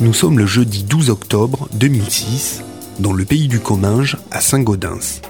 Nous 0.00 0.12
sommes 0.12 0.38
le 0.38 0.46
jeudi 0.46 0.82
12 0.84 1.08
octobre 1.08 1.68
2006, 1.72 2.62
dans 2.98 3.12
le 3.12 3.24
pays 3.24 3.48
du 3.48 3.60
Comminges, 3.60 4.18
à 4.30 4.40
Saint-Gaudens. 4.40 5.22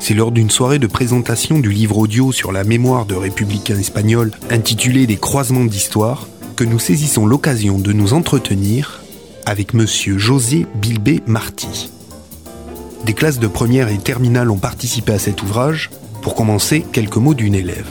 C'est 0.00 0.14
lors 0.14 0.32
d'une 0.32 0.50
soirée 0.50 0.78
de 0.78 0.86
présentation 0.86 1.58
du 1.58 1.70
livre 1.70 1.98
audio 1.98 2.32
sur 2.32 2.50
la 2.50 2.64
mémoire 2.64 3.06
de 3.06 3.14
républicains 3.14 3.78
espagnols 3.78 4.32
intitulé 4.50 5.06
Des 5.06 5.16
croisements 5.16 5.64
d'histoire 5.64 6.26
que 6.56 6.64
nous 6.64 6.78
saisissons 6.78 7.26
l'occasion 7.26 7.78
de 7.78 7.92
nous 7.92 8.12
entretenir 8.12 9.02
avec 9.44 9.74
monsieur 9.74 10.18
José 10.18 10.66
Bilbé 10.74 11.22
Marty. 11.26 11.90
Des 13.04 13.14
classes 13.14 13.38
de 13.38 13.46
première 13.46 13.88
et 13.88 13.98
terminale 13.98 14.50
ont 14.50 14.58
participé 14.58 15.12
à 15.12 15.18
cet 15.18 15.42
ouvrage. 15.42 15.90
Pour 16.22 16.34
commencer, 16.34 16.84
quelques 16.92 17.16
mots 17.16 17.34
d'une 17.34 17.54
élève. 17.54 17.86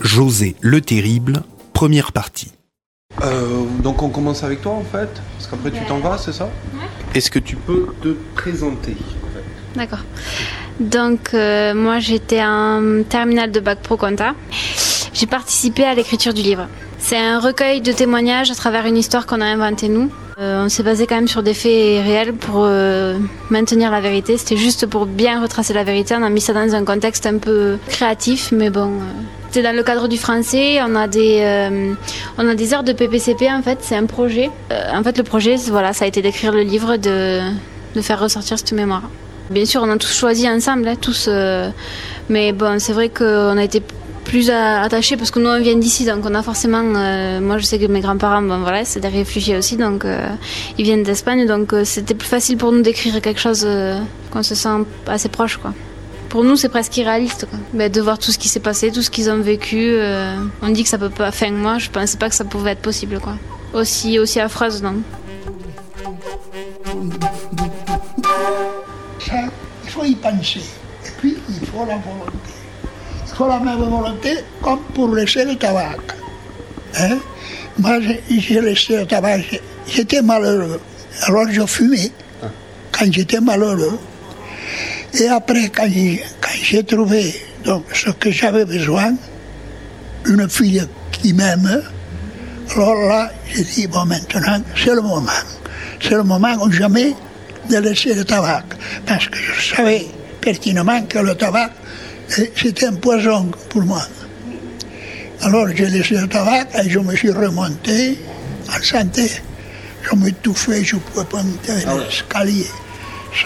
José 0.00 0.56
Le 0.60 0.80
Terrible, 0.80 1.42
première 1.72 2.12
partie. 2.12 2.52
Euh, 3.22 3.64
donc 3.82 4.02
on 4.02 4.10
commence 4.10 4.44
avec 4.44 4.62
toi 4.62 4.72
en 4.72 4.84
fait, 4.84 5.08
parce 5.36 5.46
qu'après 5.50 5.70
tu 5.70 5.84
t'en 5.86 5.98
vas, 5.98 6.18
c'est 6.18 6.32
ça? 6.32 6.48
Est-ce 7.14 7.30
que 7.30 7.38
tu 7.38 7.56
peux 7.56 7.86
te 8.02 8.14
présenter 8.34 8.92
en 8.92 9.26
fait? 9.34 9.44
D'accord. 9.76 10.04
Donc 10.78 11.34
euh, 11.34 11.74
moi 11.74 11.98
j'étais 11.98 12.42
en 12.42 13.02
terminale 13.08 13.50
de 13.50 13.60
bac 13.60 13.80
pro 13.80 13.96
compta. 13.96 14.34
J'ai 15.12 15.26
participé 15.26 15.84
à 15.84 15.94
l'écriture 15.94 16.32
du 16.32 16.42
livre. 16.42 16.68
C'est 16.98 17.18
un 17.18 17.40
recueil 17.40 17.80
de 17.80 17.92
témoignages 17.92 18.50
à 18.50 18.54
travers 18.54 18.86
une 18.86 18.96
histoire 18.96 19.26
qu'on 19.26 19.40
a 19.40 19.46
inventée 19.46 19.88
nous. 19.88 20.10
Euh, 20.38 20.64
on 20.64 20.68
s'est 20.68 20.84
basé 20.84 21.08
quand 21.08 21.16
même 21.16 21.26
sur 21.26 21.42
des 21.42 21.54
faits 21.54 22.04
réels 22.04 22.34
pour 22.34 22.62
euh, 22.64 23.18
maintenir 23.50 23.90
la 23.90 24.00
vérité. 24.00 24.36
C'était 24.36 24.56
juste 24.56 24.86
pour 24.86 25.06
bien 25.06 25.42
retracer 25.42 25.72
la 25.72 25.82
vérité. 25.82 26.14
On 26.16 26.22
a 26.22 26.30
mis 26.30 26.40
ça 26.40 26.52
dans 26.52 26.74
un 26.74 26.84
contexte 26.84 27.26
un 27.26 27.38
peu 27.38 27.78
créatif, 27.88 28.52
mais 28.52 28.70
bon. 28.70 28.92
euh, 28.92 29.02
c'est 29.50 29.62
dans 29.62 29.74
le 29.74 29.82
cadre 29.82 30.08
du 30.08 30.18
français. 30.18 30.80
On 30.82 30.94
a 30.94 31.08
des, 31.08 31.40
euh, 31.42 31.94
on 32.36 32.48
a 32.48 32.54
des 32.54 32.74
heures 32.74 32.82
de 32.84 32.92
PPCP 32.92 33.50
en 33.50 33.62
fait. 33.62 33.78
C'est 33.80 33.96
un 33.96 34.06
projet. 34.06 34.50
Euh, 34.72 34.92
en 34.92 35.02
fait, 35.02 35.16
le 35.16 35.24
projet, 35.24 35.56
voilà, 35.68 35.92
ça 35.92 36.04
a 36.04 36.08
été 36.08 36.22
d'écrire 36.22 36.52
le 36.52 36.62
livre, 36.62 36.96
de, 36.96 37.40
de 37.94 38.00
faire 38.00 38.20
ressortir 38.20 38.58
cette 38.58 38.72
mémoire. 38.72 39.02
Bien 39.50 39.64
sûr, 39.64 39.82
on 39.82 39.90
a 39.90 39.96
tous 39.96 40.12
choisi 40.14 40.48
ensemble, 40.48 40.86
hein, 40.88 40.96
tous. 41.00 41.26
euh, 41.28 41.70
mais 42.28 42.52
bon, 42.52 42.78
c'est 42.78 42.92
vrai 42.92 43.08
qu'on 43.08 43.56
a 43.56 43.64
été 43.64 43.82
plus 44.24 44.50
attachés 44.50 45.16
parce 45.16 45.30
que 45.30 45.38
nous 45.38 45.48
on 45.48 45.58
vient 45.58 45.76
d'ici, 45.76 46.04
donc 46.04 46.22
on 46.26 46.34
a 46.34 46.42
forcément. 46.42 46.82
moi, 46.82 47.56
je 47.56 47.64
sais 47.64 47.78
que 47.78 47.86
mes 47.86 48.00
grands-parents, 48.00 48.42
bon 48.42 48.58
voilà, 48.58 48.84
c'est 48.84 49.00
des 49.00 49.08
réfugiés 49.08 49.56
aussi, 49.56 49.78
donc 49.78 50.04
ils 50.76 50.84
viennent 50.84 51.02
d'Espagne, 51.02 51.46
donc 51.46 51.74
c'était 51.84 52.12
plus 52.12 52.28
facile 52.28 52.58
pour 52.58 52.70
nous 52.70 52.82
d'écrire 52.82 53.22
quelque 53.22 53.40
chose 53.40 53.66
qu'on 54.30 54.42
se 54.42 54.54
sent 54.54 54.84
assez 55.06 55.30
proche, 55.30 55.56
quoi. 55.56 55.72
Pour 56.28 56.44
nous, 56.44 56.56
c'est 56.56 56.68
presque 56.68 56.96
irréaliste, 56.96 57.46
quoi. 57.48 57.58
Ben, 57.72 57.90
de 57.90 58.00
voir 58.00 58.18
tout 58.18 58.30
ce 58.32 58.38
qui 58.38 58.48
s'est 58.48 58.60
passé, 58.60 58.90
tout 58.92 59.02
ce 59.02 59.10
qu'ils 59.10 59.30
ont 59.30 59.40
vécu. 59.40 59.94
euh, 59.94 60.36
on 60.60 60.68
dit 60.68 60.82
que 60.82 60.88
ça 60.88 60.98
peut 60.98 61.08
pas. 61.10 61.28
Enfin, 61.28 61.50
moi, 61.50 61.78
je 61.78 61.88
pensais 61.88 62.18
pas 62.18 62.28
que 62.28 62.34
ça 62.34 62.44
pouvait 62.44 62.72
être 62.72 62.82
possible, 62.82 63.18
quoi. 63.18 63.36
Aussi, 63.72 64.18
aussi 64.18 64.38
affreuse, 64.40 64.82
non. 64.82 64.96
Ça, 69.26 69.34
il 69.84 69.90
faut 69.90 70.04
y 70.04 70.14
penser. 70.14 70.60
Et 71.06 71.10
puis, 71.18 71.36
il 71.48 71.66
faut 71.66 71.84
la 71.86 71.96
volonté. 71.96 72.52
Il 73.26 73.34
faut 73.34 73.48
la 73.48 73.60
même 73.60 73.78
volonté 73.78 74.38
comme 74.62 74.80
pour 74.94 75.14
laisser 75.14 75.44
le 75.44 75.56
tabac. 75.56 75.96
Hein? 76.98 77.18
Moi, 77.78 78.00
j'ai 78.28 78.60
laissé 78.60 78.96
le 78.96 79.06
tabac, 79.06 79.38
j'étais 79.86 80.20
malheureux. 80.22 80.80
Alors, 81.22 81.46
je 81.50 81.64
fumais 81.66 82.10
quand 82.92 83.10
j'étais 83.12 83.40
malheureux. 83.40 83.98
Et 85.14 85.28
après, 85.28 85.68
quand 85.70 85.88
j'ai 86.62 86.84
trouvé 86.84 87.34
donc, 87.64 87.84
ce 87.94 88.10
que 88.10 88.30
j'avais 88.30 88.64
besoin, 88.64 89.14
une 90.26 90.48
fille 90.48 90.86
qui 91.12 91.32
m'aime, 91.32 91.82
alors 92.74 92.94
là, 92.94 93.30
j'ai 93.52 93.64
dit, 93.64 93.86
bon, 93.86 94.04
maintenant, 94.04 94.62
c'est 94.76 94.94
le 94.94 95.00
moment. 95.00 95.30
C'est 96.00 96.14
le 96.14 96.22
moment 96.22 96.54
ou 96.62 96.70
jamais 96.70 97.14
de 97.68 97.78
laisser 97.78 98.14
le 98.14 98.24
tabac. 98.24 98.64
Parce 99.06 99.26
que 99.28 99.38
je 99.38 99.74
savais 99.74 100.06
pertinemment 100.40 101.02
que 101.02 101.18
le 101.18 101.34
tabac, 101.34 101.70
eh, 102.38 102.52
c'était 102.56 102.86
un 102.86 102.94
poison 102.94 103.50
pour 103.68 103.82
moi. 103.82 104.02
Alors 105.40 105.68
j'ai 105.74 105.86
laissé 105.86 106.14
le 106.14 106.28
tabac 106.28 106.66
et 106.82 106.90
je 106.90 106.98
me 106.98 107.14
suis 107.14 107.30
remonté 107.30 108.18
en 108.68 108.82
santé. 108.82 109.30
Je 110.02 110.16
m'étouffais, 110.16 110.84
je 110.84 110.96
ne 110.96 111.00
pouvais 111.00 111.24
pas 111.24 111.42
monter 111.42 111.72
Ah 111.86 111.94
l'escalier. 111.96 112.66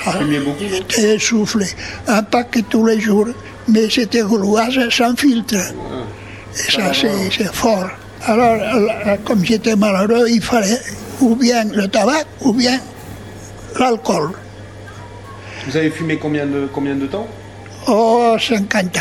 Ça, 0.04 0.12
J'étais 0.60 1.16
essoufflé. 1.16 1.66
Un 2.06 2.22
paquet 2.22 2.62
tous 2.68 2.86
les 2.86 3.00
jours, 3.00 3.28
mais 3.68 3.90
c'était 3.90 4.22
gauloise 4.22 4.78
sans 4.90 5.14
filtre. 5.16 5.54
Et 5.54 6.70
ça, 6.70 6.92
c'est 6.94 7.52
fort. 7.54 7.88
Alors, 8.24 8.56
là, 8.56 9.16
comme 9.24 9.44
j'étais 9.44 9.74
malheureux, 9.76 10.26
il 10.28 10.40
fallait 10.42 10.80
ou 11.20 11.34
bien 11.34 11.64
le 11.64 11.88
tabac 11.88 12.24
ou 12.42 12.52
bien 12.52 12.78
l'alcool. 13.78 14.30
Vous 15.66 15.76
avez 15.76 15.90
fumé 15.90 16.16
combien 16.16 16.46
de, 16.46 16.68
combien 16.72 16.94
de 16.94 17.06
temps? 17.06 17.26
Oh, 17.88 18.36
50 18.38 18.96
ans. 18.98 19.00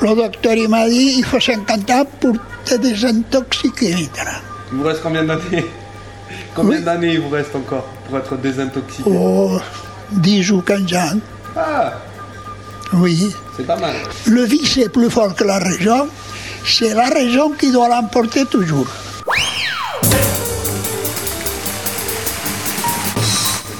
Le 0.00 0.14
docteur 0.14 0.54
il 0.54 0.68
m'a 0.68 0.88
dit 0.88 1.14
il 1.18 1.24
faut 1.24 1.40
50 1.40 1.90
ans 1.90 2.04
pour 2.20 2.34
te 2.64 2.74
désintoxiquer 2.76 3.92
maintenant. 3.92 4.38
Il 4.72 4.78
vous 4.78 4.84
reste 4.84 5.02
combien 5.02 5.24
d'années? 5.24 5.64
Combien 6.54 6.78
Oui. 6.78 6.84
d'années 6.84 7.12
il 7.14 7.20
vous 7.20 7.30
reste 7.30 7.54
encore 7.56 7.84
pour 8.06 8.18
être 8.18 8.36
désintoxiqué? 8.36 9.02
Oh, 9.10 9.58
10 10.12 10.50
ou 10.52 10.60
15 10.62 10.94
ans. 10.94 11.18
Ah, 11.56 11.92
Oui. 12.94 13.34
c'est 13.56 13.66
pas 13.66 13.76
mal. 13.76 13.94
Le 14.26 14.42
vice 14.44 14.76
est 14.78 14.88
plus 14.88 15.10
fort 15.10 15.34
que 15.34 15.44
la 15.44 15.58
raison. 15.58 16.08
C'est 16.66 16.94
la 16.94 17.08
raison 17.08 17.50
qui 17.58 17.70
doit 17.72 17.88
l'emporter 17.88 18.44
toujours. 18.46 18.86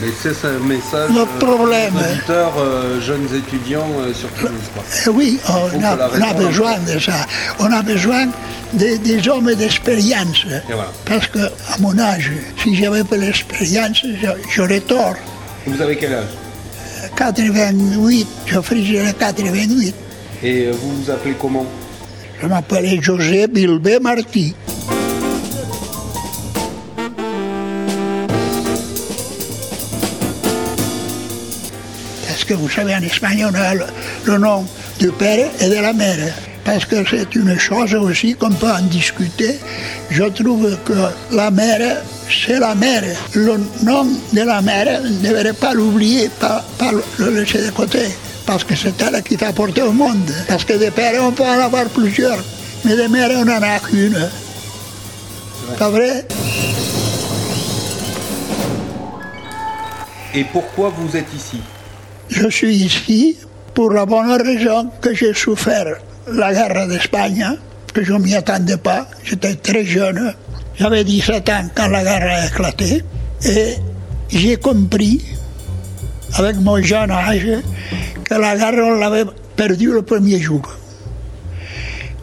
Mais 0.00 0.12
c'est 0.22 0.46
un 0.46 0.58
message 0.60 1.10
Le 1.10 1.22
euh, 1.22 1.24
problème, 1.40 1.92
aux 1.96 1.98
hein. 1.98 2.02
auditeurs, 2.12 2.52
euh, 2.58 3.00
jeunes 3.00 3.26
étudiants 3.34 3.88
euh, 3.98 4.14
sur 4.14 4.28
Toulouse. 4.30 4.52
Quoi. 4.72 4.84
Eh 5.06 5.08
oui, 5.08 5.40
on 5.48 5.82
a, 5.84 6.08
on 6.32 6.34
besoin 6.38 6.78
de 6.78 7.00
ça. 7.00 7.26
On 7.58 7.72
a 7.72 7.82
besoin 7.82 8.26
de- 8.74 8.96
des 8.98 9.28
hommes 9.28 9.52
d'expérience. 9.54 10.44
Voilà. 10.68 10.92
Parce 11.04 11.26
que, 11.26 11.40
à 11.40 11.78
mon 11.80 11.98
âge, 11.98 12.30
si 12.62 12.76
j'avais 12.76 13.02
pas 13.02 13.16
l'expérience, 13.16 14.04
j'aurais 14.54 14.78
tort. 14.80 15.14
Vous 15.68 15.82
avez 15.82 15.96
quel 15.96 16.14
âge 16.14 16.24
88, 17.16 18.26
je 18.46 18.60
ferai 18.60 19.12
88. 19.18 19.94
Et 20.42 20.66
euh, 20.66 20.72
vous 20.72 21.02
vous 21.02 21.10
appelez 21.10 21.34
comment 21.38 21.66
Je 22.40 22.46
m'appelais 22.46 22.98
José 23.02 23.46
Bilbé 23.46 23.98
Martí. 24.00 24.54
Parce 32.26 32.44
que 32.44 32.54
vous 32.54 32.68
savez, 32.68 32.94
en 32.94 33.02
Espagne, 33.02 33.46
on 33.50 33.54
a 33.54 33.74
le, 33.74 33.84
le 34.24 34.38
nom 34.38 34.64
du 34.98 35.10
père 35.12 35.50
et 35.60 35.68
de 35.68 35.74
la 35.74 35.92
mère? 35.92 36.34
Parce 36.64 36.84
que 36.84 36.96
c'est 37.08 37.34
une 37.34 37.58
chose 37.58 37.94
aussi 37.94 38.34
qu'on 38.34 38.50
peut 38.50 38.70
en 38.70 38.82
discuter. 38.82 39.58
Je 40.10 40.24
trouve 40.24 40.76
que 40.84 40.92
la 41.34 41.50
mère, 41.50 42.02
c'est 42.30 42.58
la 42.58 42.74
mère. 42.74 43.04
Le 43.34 43.58
nom 43.82 44.06
de 44.32 44.40
la 44.40 44.60
mère, 44.62 45.00
on 45.02 45.08
ne 45.08 45.18
devrait 45.18 45.52
pas 45.52 45.74
l'oublier, 45.74 46.28
pas, 46.40 46.64
pas 46.78 46.92
le 47.18 47.30
laisser 47.30 47.64
de 47.64 47.70
côté. 47.70 48.08
Parce 48.46 48.64
que 48.64 48.74
c'est 48.74 49.00
elle 49.02 49.22
qui 49.22 49.36
t'a 49.36 49.52
porté 49.52 49.82
au 49.82 49.92
monde. 49.92 50.32
Parce 50.48 50.64
que 50.64 50.74
des 50.74 50.90
pères, 50.90 51.22
on 51.22 51.32
peut 51.32 51.44
en 51.44 51.60
avoir 51.60 51.84
plusieurs. 51.86 52.38
Mais 52.84 52.96
des 52.96 53.08
mères, 53.08 53.30
on 53.34 53.44
n'en 53.44 53.62
a 53.62 53.78
qu'une. 53.78 54.18
Pas 55.78 55.90
vrai? 55.90 56.26
Et 60.34 60.44
pourquoi 60.44 60.92
vous 60.96 61.16
êtes 61.16 61.32
ici? 61.34 61.60
Je 62.28 62.48
suis 62.48 62.76
ici 62.76 63.38
pour 63.74 63.92
la 63.92 64.06
bonne 64.06 64.30
raison 64.30 64.90
que 65.00 65.14
j'ai 65.14 65.34
souffert 65.34 65.96
la 66.30 66.52
guerre 66.52 66.86
d'Espagne, 66.86 67.56
que 67.94 68.04
je 68.04 68.12
ne 68.12 68.18
m'y 68.18 68.34
attendais 68.34 68.76
pas. 68.76 69.06
J'étais 69.24 69.54
très 69.54 69.84
jeune. 69.84 70.34
J'avais 70.78 71.02
17 71.02 71.48
ans 71.48 71.68
quand 71.74 71.88
la 71.88 72.04
guerre 72.04 72.30
a 72.30 72.46
éclaté. 72.46 73.02
Et 73.44 73.74
j'ai 74.28 74.56
compris, 74.56 75.24
avec 76.34 76.56
mon 76.56 76.80
jeune 76.80 77.10
âge, 77.10 77.48
que 78.24 78.34
la 78.34 78.56
guerre, 78.56 78.84
on 78.84 78.94
l'avait 78.98 79.24
perdue 79.56 79.92
le 79.92 80.02
premier 80.02 80.40
jour. 80.40 80.62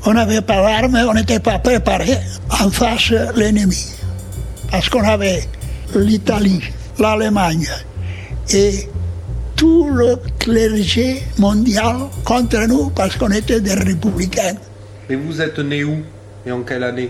On 0.05 0.13
n'avait 0.13 0.41
pas 0.41 0.61
d'armes, 0.61 1.05
on 1.09 1.13
n'était 1.13 1.39
pas 1.39 1.59
préparé 1.59 2.17
en 2.49 2.69
face 2.69 3.11
l'ennemi. 3.35 3.87
Parce 4.71 4.87
qu'on 4.87 5.03
avait 5.03 5.43
l'Italie, 5.93 6.61
l'Allemagne 6.97 7.67
et 8.53 8.87
tout 9.55 9.89
le 9.89 10.17
clergé 10.39 11.23
mondial 11.39 11.95
contre 12.23 12.59
nous 12.67 12.89
parce 12.91 13.15
qu'on 13.17 13.31
était 13.31 13.59
des 13.59 13.73
républicains. 13.73 14.55
Et 15.09 15.15
vous 15.15 15.41
êtes 15.41 15.59
né 15.59 15.83
où 15.83 15.97
Et 16.45 16.51
en 16.51 16.61
quelle 16.61 16.83
année? 16.83 17.09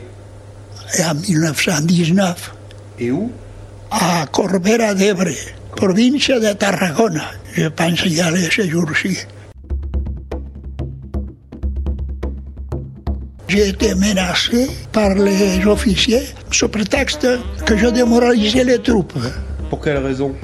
En 0.99 1.15
1919, 1.15 2.53
Et 2.99 3.11
où 3.11 3.31
à 3.91 4.25
Corbera 4.31 4.93
d'Ebre, 4.93 5.31
province 5.75 6.27
de 6.29 6.53
Tarragona, 6.53 7.23
je 7.53 7.67
pense 7.67 8.05
y 8.05 8.19
aller 8.21 8.49
ce 8.51 8.67
jour-ci. 8.67 9.17
J'ai 13.47 13.69
été 13.69 13.95
menacé 13.95 14.67
par 14.91 15.13
les 15.13 15.65
officiers 15.65 16.23
sous 16.51 16.67
prétexte 16.67 17.27
que 17.65 17.77
je 17.77 17.87
démoralisais 17.87 18.63
les 18.63 18.79
troupes. 18.79 19.13
Pour 19.69 19.81
quelle 19.81 19.97
raison? 19.97 20.35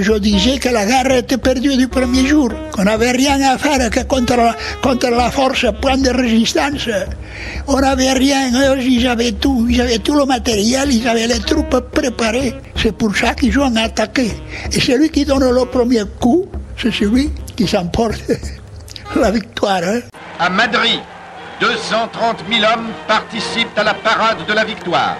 Je 0.00 0.12
disais 0.18 0.58
que 0.58 0.68
la 0.70 0.86
guerre 0.86 1.10
était 1.12 1.36
perdue 1.36 1.76
du 1.76 1.88
premier 1.88 2.26
jour, 2.26 2.50
qu'on 2.72 2.84
n'avait 2.84 3.10
rien 3.10 3.40
à 3.42 3.58
faire 3.58 3.90
contre 4.02 5.10
la, 5.10 5.30
force 5.30 5.66
point 5.80 5.98
de 5.98 6.10
résistance. 6.10 6.88
On 7.66 7.78
n'avait 7.80 8.12
rien, 8.12 8.74
ils 8.78 9.06
avaient 9.06 9.32
tout, 9.32 9.66
ils 9.68 9.78
le 9.78 10.24
matériel, 10.24 10.90
ils 10.92 11.06
avaient 11.06 11.26
les 11.26 11.40
troupes 11.40 11.78
préparées. 11.92 12.54
C'est 12.76 12.96
pour 12.96 13.14
ça 13.14 13.34
qu'ils 13.34 13.58
ont 13.58 13.74
attaqué. 13.76 14.32
Et 14.72 14.80
celui 14.80 15.10
qui 15.10 15.24
donne 15.24 15.50
le 15.50 15.64
premier 15.66 16.04
coup, 16.18 16.46
c'est 16.80 16.92
celui 16.92 17.30
qui 17.54 17.66
s'emporte 17.66 18.22
la 19.16 19.30
victoire. 19.30 19.82
Hein. 19.84 20.00
À 20.38 20.48
Madrid, 20.48 21.00
230 21.60 22.44
000 22.50 22.62
hommes 22.64 22.88
participent 23.06 23.76
à 23.76 23.84
la 23.84 23.94
parade 23.94 24.38
de 24.48 24.52
la 24.52 24.64
victoire. 24.64 25.16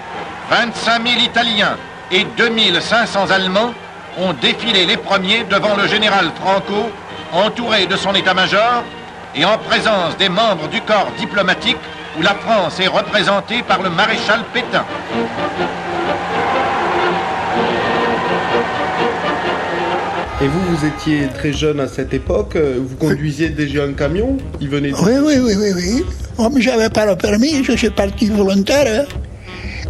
25 0.49 1.07
000 1.07 1.19
Italiens 1.25 1.77
et 2.11 2.25
2500 2.37 3.31
Allemands 3.31 3.73
ont 4.17 4.33
défilé 4.33 4.85
les 4.85 4.97
premiers 4.97 5.43
devant 5.49 5.75
le 5.75 5.87
général 5.87 6.31
Franco, 6.41 6.89
entouré 7.31 7.85
de 7.85 7.95
son 7.95 8.13
état-major 8.13 8.83
et 9.35 9.45
en 9.45 9.57
présence 9.57 10.17
des 10.17 10.29
membres 10.29 10.67
du 10.69 10.81
corps 10.81 11.11
diplomatique 11.17 11.77
où 12.17 12.21
la 12.21 12.35
France 12.35 12.79
est 12.79 12.87
représentée 12.87 13.63
par 13.63 13.81
le 13.81 13.89
maréchal 13.89 14.41
Pétain. 14.53 14.85
Et 20.41 20.47
vous, 20.47 20.59
vous 20.75 20.85
étiez 20.85 21.27
très 21.33 21.53
jeune 21.53 21.79
à 21.79 21.87
cette 21.87 22.13
époque, 22.13 22.57
vous 22.57 22.95
conduisiez 22.97 23.49
déjà 23.49 23.83
un 23.83 23.93
camion 23.93 24.37
Il 24.59 24.69
venait 24.69 24.91
Oui, 24.93 25.13
oui, 25.23 25.35
oui, 25.41 25.53
oui, 25.57 25.71
oui. 25.75 26.05
Moi, 26.37 26.49
je 26.59 26.69
n'avais 26.69 26.89
pas 26.89 27.05
le 27.05 27.15
permis, 27.15 27.63
je 27.63 27.71
suis 27.73 27.89
parti 27.89 28.27
volontaire. 28.27 29.05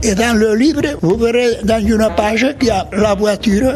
Et 0.04 0.16
dans 0.16 0.38
le 0.38 0.54
livre, 0.56 0.82
vous 1.02 1.16
verrez 1.18 1.58
dans 1.64 1.80
une 1.80 2.08
page 2.16 2.46
qu'il 2.60 2.68
y 2.68 2.72
a 2.72 2.86
la 2.92 3.16
voiture 3.16 3.74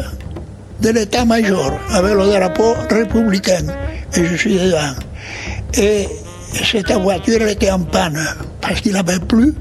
de 0.80 0.90
l'état-major 0.90 1.78
avec 1.90 2.14
le 2.14 2.26
drapeau 2.26 2.74
républicain. 2.90 3.64
Et 4.14 4.24
je 4.24 4.36
suis 4.36 4.54
dedans. 4.58 4.94
Et 5.74 6.08
cette 6.52 6.92
voiture 6.92 7.42
était 7.42 7.70
en 7.70 7.80
panne 7.80 8.18
parce 8.60 8.80
qu'il 8.80 8.92
n'avait 8.92 9.18
plus. 9.18 9.54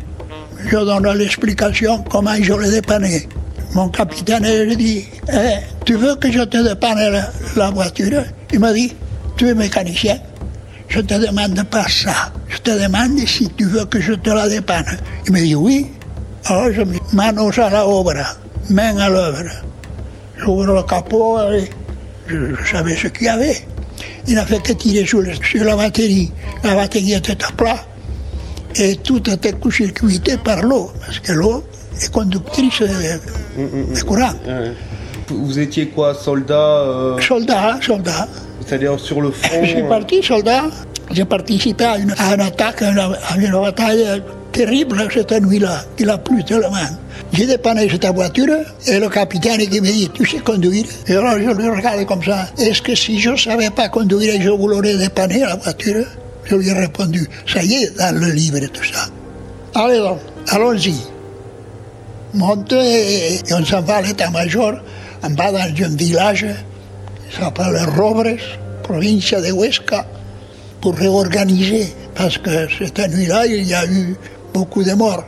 Je 0.70 0.78
donne 0.78 1.08
l'explication 1.14 2.04
comment 2.10 2.36
je 2.42 2.54
l'ai 2.54 2.72
dépanné. 2.72 3.28
Mon 3.74 3.90
capitaine 3.90 4.46
lui 4.64 4.78
dit 4.78 5.06
eh, 5.32 5.58
Tu 5.86 5.96
veux 5.96 6.16
que 6.16 6.32
je 6.32 6.42
te 6.42 6.58
dépanne 6.68 7.22
la, 7.56 7.70
voiture? 7.72 8.24
Il 8.52 8.60
m'a 8.60 8.74
dit 8.74 8.94
Tu 9.36 9.50
es 9.50 9.54
mécanicien 9.54 10.18
Je 10.88 11.02
te 11.02 11.14
demande 11.14 11.62
pas 11.64 11.88
ça. 11.88 12.32
Je 12.48 12.58
te 12.58 12.72
demande 12.72 13.20
si 13.28 13.50
tu 13.50 13.66
veux 13.66 13.86
que 13.86 14.00
je 14.00 14.14
te 14.14 14.30
la 14.30 14.48
dépanne. 14.48 14.98
Il 15.26 15.34
m'a 15.34 15.40
dit 15.40 15.56
Oui. 15.56 15.88
Alors 16.46 16.72
je 16.72 16.82
me 16.82 16.96
manos 17.14 17.60
à 17.60 17.70
la 17.70 17.86
obra, 17.86 18.24
main 18.70 18.98
à 18.98 19.10
l'œuvre. 19.10 19.67
J'ouvre 20.38 20.66
le 20.66 20.84
capot 20.84 21.40
et 21.52 21.70
je, 22.28 22.56
savais 22.70 22.96
ce 22.96 23.08
qu'il 23.08 23.26
y 23.26 23.30
avait. 23.30 23.58
Il 24.28 24.36
n'a 24.36 24.46
fait 24.46 24.62
que 24.62 24.74
tirer 24.74 25.06
sur, 25.06 25.22
la 25.22 25.76
batterie. 25.76 26.32
La 26.64 26.76
batterie 26.76 27.14
était 27.14 27.44
à 27.44 27.52
plat 27.52 27.78
et 28.76 28.96
tout 28.98 29.18
était 29.30 29.54
circuité 29.72 30.38
par 30.38 30.62
l'eau, 30.62 30.92
parce 31.00 31.20
que 31.20 31.32
l'eau 31.32 31.64
est 32.00 32.12
conductrice 32.12 32.82
de, 32.82 34.04
courant. 34.04 34.34
Vous 35.30 35.60
étiez 35.60 35.88
quoi, 35.88 36.14
soldat 36.14 36.54
euh, 36.54 37.20
Soldat, 37.20 37.80
soldat. 37.82 38.28
C'est-à-dire 38.66 39.00
sur 39.00 39.22
le 39.22 39.32
front 39.32 39.64
Je 39.64 39.70
suis 39.70 39.82
euh, 39.82 39.90
parti 39.90 40.24
soldat. 40.24 40.66
J'ai 41.12 41.26
participé 41.26 41.86
à 41.86 41.98
une, 41.98 42.12
attaque, 42.12 42.82
à 42.82 43.38
une, 43.38 43.52
bataille 43.52 44.22
terrible 44.52 45.08
cette 45.14 45.32
nuit-là. 45.32 45.84
Il 46.00 46.10
a 46.10 46.18
plu 46.18 46.44
tellement. 46.44 46.72
J'ai 47.34 47.46
dépanné 47.46 47.90
cette 47.90 48.06
voiture 48.06 48.58
et 48.88 49.00
le 49.00 49.10
capitaine 49.10 49.60
qui 49.68 49.82
me 49.82 49.88
dit 49.88 50.10
Tu 50.14 50.26
sais 50.26 50.40
conduire? 50.40 50.86
Et 51.08 51.16
alors 51.16 51.34
je 51.34 51.52
lui 51.52 51.70
regarde 51.70 52.06
comme 52.06 52.24
ça 52.24 52.48
Est-ce 52.58 52.82
que 52.82 52.96
si 52.96 53.20
je 53.20 53.32
ne 53.32 53.36
savais 53.38 53.70
pas 53.70 53.90
conduire, 53.90 54.42
je 54.42 54.50
vous 54.50 54.68
l'aurais 54.68 54.98
dépanné 54.98 55.40
la 55.40 55.56
voiture? 55.56 56.06
Je 56.46 56.56
lui 56.56 56.70
ai 56.70 56.74
répondu 56.74 57.28
Ça 57.46 57.64
y 57.64 57.74
est, 57.74 57.98
dans 57.98 58.16
le 58.18 58.32
livre 58.32 58.58
et 58.58 58.68
tout 58.70 58.84
ça. 58.84 59.08
Allez 59.76 60.00
donc, 60.00 60.20
allons-y. 60.50 60.96
Monte 62.34 62.74
et, 62.74 63.40
on 63.52 63.64
s'en 63.66 63.82
va 63.82 63.98
à 63.98 64.02
l'état-major, 64.02 64.74
on 65.24 65.30
va 65.30 65.52
dans 65.52 65.58
un 65.58 65.96
village 65.96 66.46
qui 67.30 67.38
s'appelle 67.38 67.78
Robres, 67.96 68.38
province 68.84 69.32
de 69.32 69.52
Huesca, 69.52 70.06
pour 70.82 70.96
réorganiser, 70.96 71.88
parce 72.16 72.38
que 72.38 72.68
cette 72.78 73.00
nuit-là, 73.14 73.46
il 73.48 73.68
y 73.68 73.74
a 73.74 73.86
eu 73.86 74.16
beaucoup 74.60 74.84
de 74.84 74.94
morts 74.94 75.24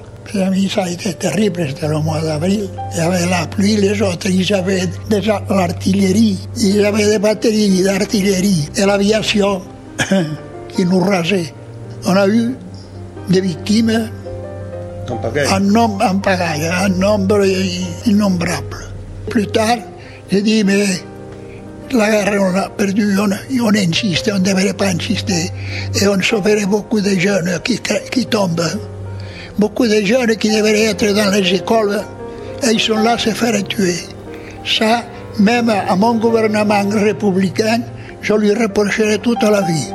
ça 0.70 0.84
a 0.84 0.90
été 0.90 1.14
terrible, 1.14 1.66
c'était 1.68 1.88
le 1.88 2.00
mois 2.00 2.22
d'avril. 2.22 2.70
Il 2.92 2.98
y 2.98 3.02
avait 3.02 3.26
la 3.26 3.48
pluie, 3.48 3.78
les 3.78 4.02
autres, 4.02 4.30
ils 4.30 4.54
avaient 4.54 4.88
déjà 5.10 5.42
l'artillerie, 5.50 6.48
ils 6.58 6.86
avaient 6.86 7.06
des 7.06 7.20
batteries 7.20 7.84
d'artillerie 7.84 8.70
et 8.76 8.86
l'aviation 8.86 9.62
qui 10.70 10.86
nous 10.86 11.00
rasait. 11.00 11.54
On 12.06 12.16
a 12.16 12.28
eu 12.28 12.56
des 13.30 13.42
victimes 13.42 14.10
en, 15.10 15.60
nombre, 15.60 16.06
en 16.06 16.20
pagaille, 16.20 16.68
un 16.68 16.90
nombre 16.90 17.44
innombrable. 18.06 18.78
Plus 19.30 19.48
tard, 19.48 19.78
j'ai 20.31 20.42
dit, 20.42 20.64
mais 20.64 20.86
la 21.92 22.10
guerre, 22.12 22.40
on 22.40 22.56
a 22.56 22.70
perdu, 22.70 23.18
on, 23.20 23.30
on 23.66 23.76
insiste, 23.76 24.30
on 24.31 24.38
ne 24.38 24.44
devrait 24.44 24.74
pas 24.74 24.90
insister. 24.90 25.50
Et 26.00 26.08
on 26.08 26.22
sauverait 26.22 26.68
beaucoup 26.68 27.02
de 27.02 27.18
jeunes 27.18 27.60
qui, 27.64 27.80
qui 28.12 28.28
tombent 28.28 28.62
beaucoup 29.60 29.86
de 29.86 30.02
jeunes 30.06 30.36
qui 30.38 30.50
devraient 30.50 30.86
être 30.86 31.14
dans 31.14 31.30
les 31.32 31.54
écoles, 31.54 32.02
ils 32.64 32.80
sont 32.80 32.98
là 32.98 33.12
à 33.12 33.18
se 33.18 33.32
faire 33.32 33.62
tuer. 33.68 33.96
Ça, 34.66 35.04
même 35.38 35.70
à 35.70 35.96
mon 35.96 36.16
gouvernement 36.16 36.88
républicain, 36.90 37.82
je 38.22 38.34
lui 38.34 38.54
reprocherai 38.54 39.20
toute 39.20 39.44
la 39.44 39.62
vie. 39.62 39.94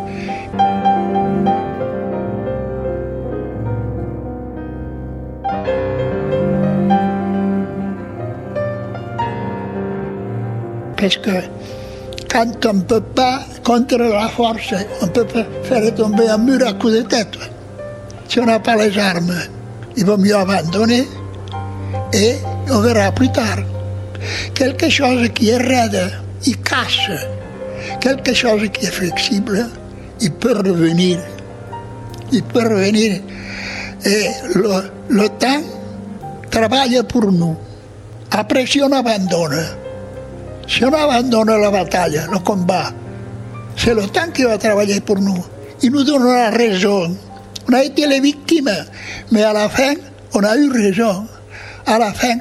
Parce 10.96 11.16
que 11.16 11.30
quand 12.30 12.66
on 12.66 12.74
ne 12.74 12.82
peut 12.82 13.00
pas, 13.00 13.40
contre 13.62 13.96
la 13.96 14.28
force, 14.28 14.74
on 15.02 15.08
peut 15.08 15.26
faire 15.62 15.94
tomber 15.94 16.28
un 16.28 16.38
mur 16.38 16.66
à 16.66 16.72
coup 16.74 16.90
de 16.90 17.02
tête. 17.02 17.53
Si 18.28 18.40
on 18.40 18.46
n'a 18.46 18.58
pas 18.58 18.76
les 18.76 18.98
armes, 18.98 19.34
il 19.96 20.04
vaut 20.04 20.16
mieux 20.16 20.34
abandonner 20.34 21.06
et 22.12 22.36
on 22.70 22.80
verra 22.80 23.12
plus 23.12 23.30
tard. 23.30 23.58
Quelque 24.54 24.88
chose 24.88 25.28
qui 25.34 25.50
est 25.50 25.56
raide, 25.56 26.10
il 26.46 26.60
cache. 26.60 27.10
Quelque 28.00 28.32
chose 28.34 28.68
qui 28.72 28.86
est 28.86 28.90
flexible, 28.90 29.68
il 30.20 30.32
peut 30.32 30.56
revenir. 30.56 31.18
Il 32.32 32.42
peut 32.42 32.62
revenir. 32.62 33.20
Et 34.04 34.26
le, 34.54 34.90
le 35.08 35.28
temps 35.28 35.62
travaille 36.50 37.00
pour 37.08 37.30
nous. 37.30 37.56
Après, 38.30 38.66
si 38.66 38.82
on 38.82 38.90
abandonne, 38.90 39.64
si 40.66 40.84
on 40.84 40.92
abandonne 40.92 41.60
la 41.60 41.70
bataille, 41.70 42.20
le 42.32 42.38
combat, 42.38 42.90
c'est 43.76 43.94
le 43.94 44.02
temps 44.06 44.30
qui 44.32 44.44
va 44.44 44.58
travailler 44.58 45.00
pour 45.00 45.18
nous. 45.18 45.44
Il 45.82 45.92
nous 45.92 46.04
donnera 46.04 46.50
raison. 46.50 47.16
On 47.74 47.76
a 47.76 47.82
été 47.82 48.06
les 48.06 48.20
victimes, 48.20 48.70
mais 49.32 49.42
à 49.42 49.52
la 49.52 49.68
fin, 49.68 49.94
on 50.32 50.44
a 50.44 50.56
eu 50.56 50.70
raison. 50.70 51.26
À 51.84 51.98
la 51.98 52.12
fin, 52.12 52.36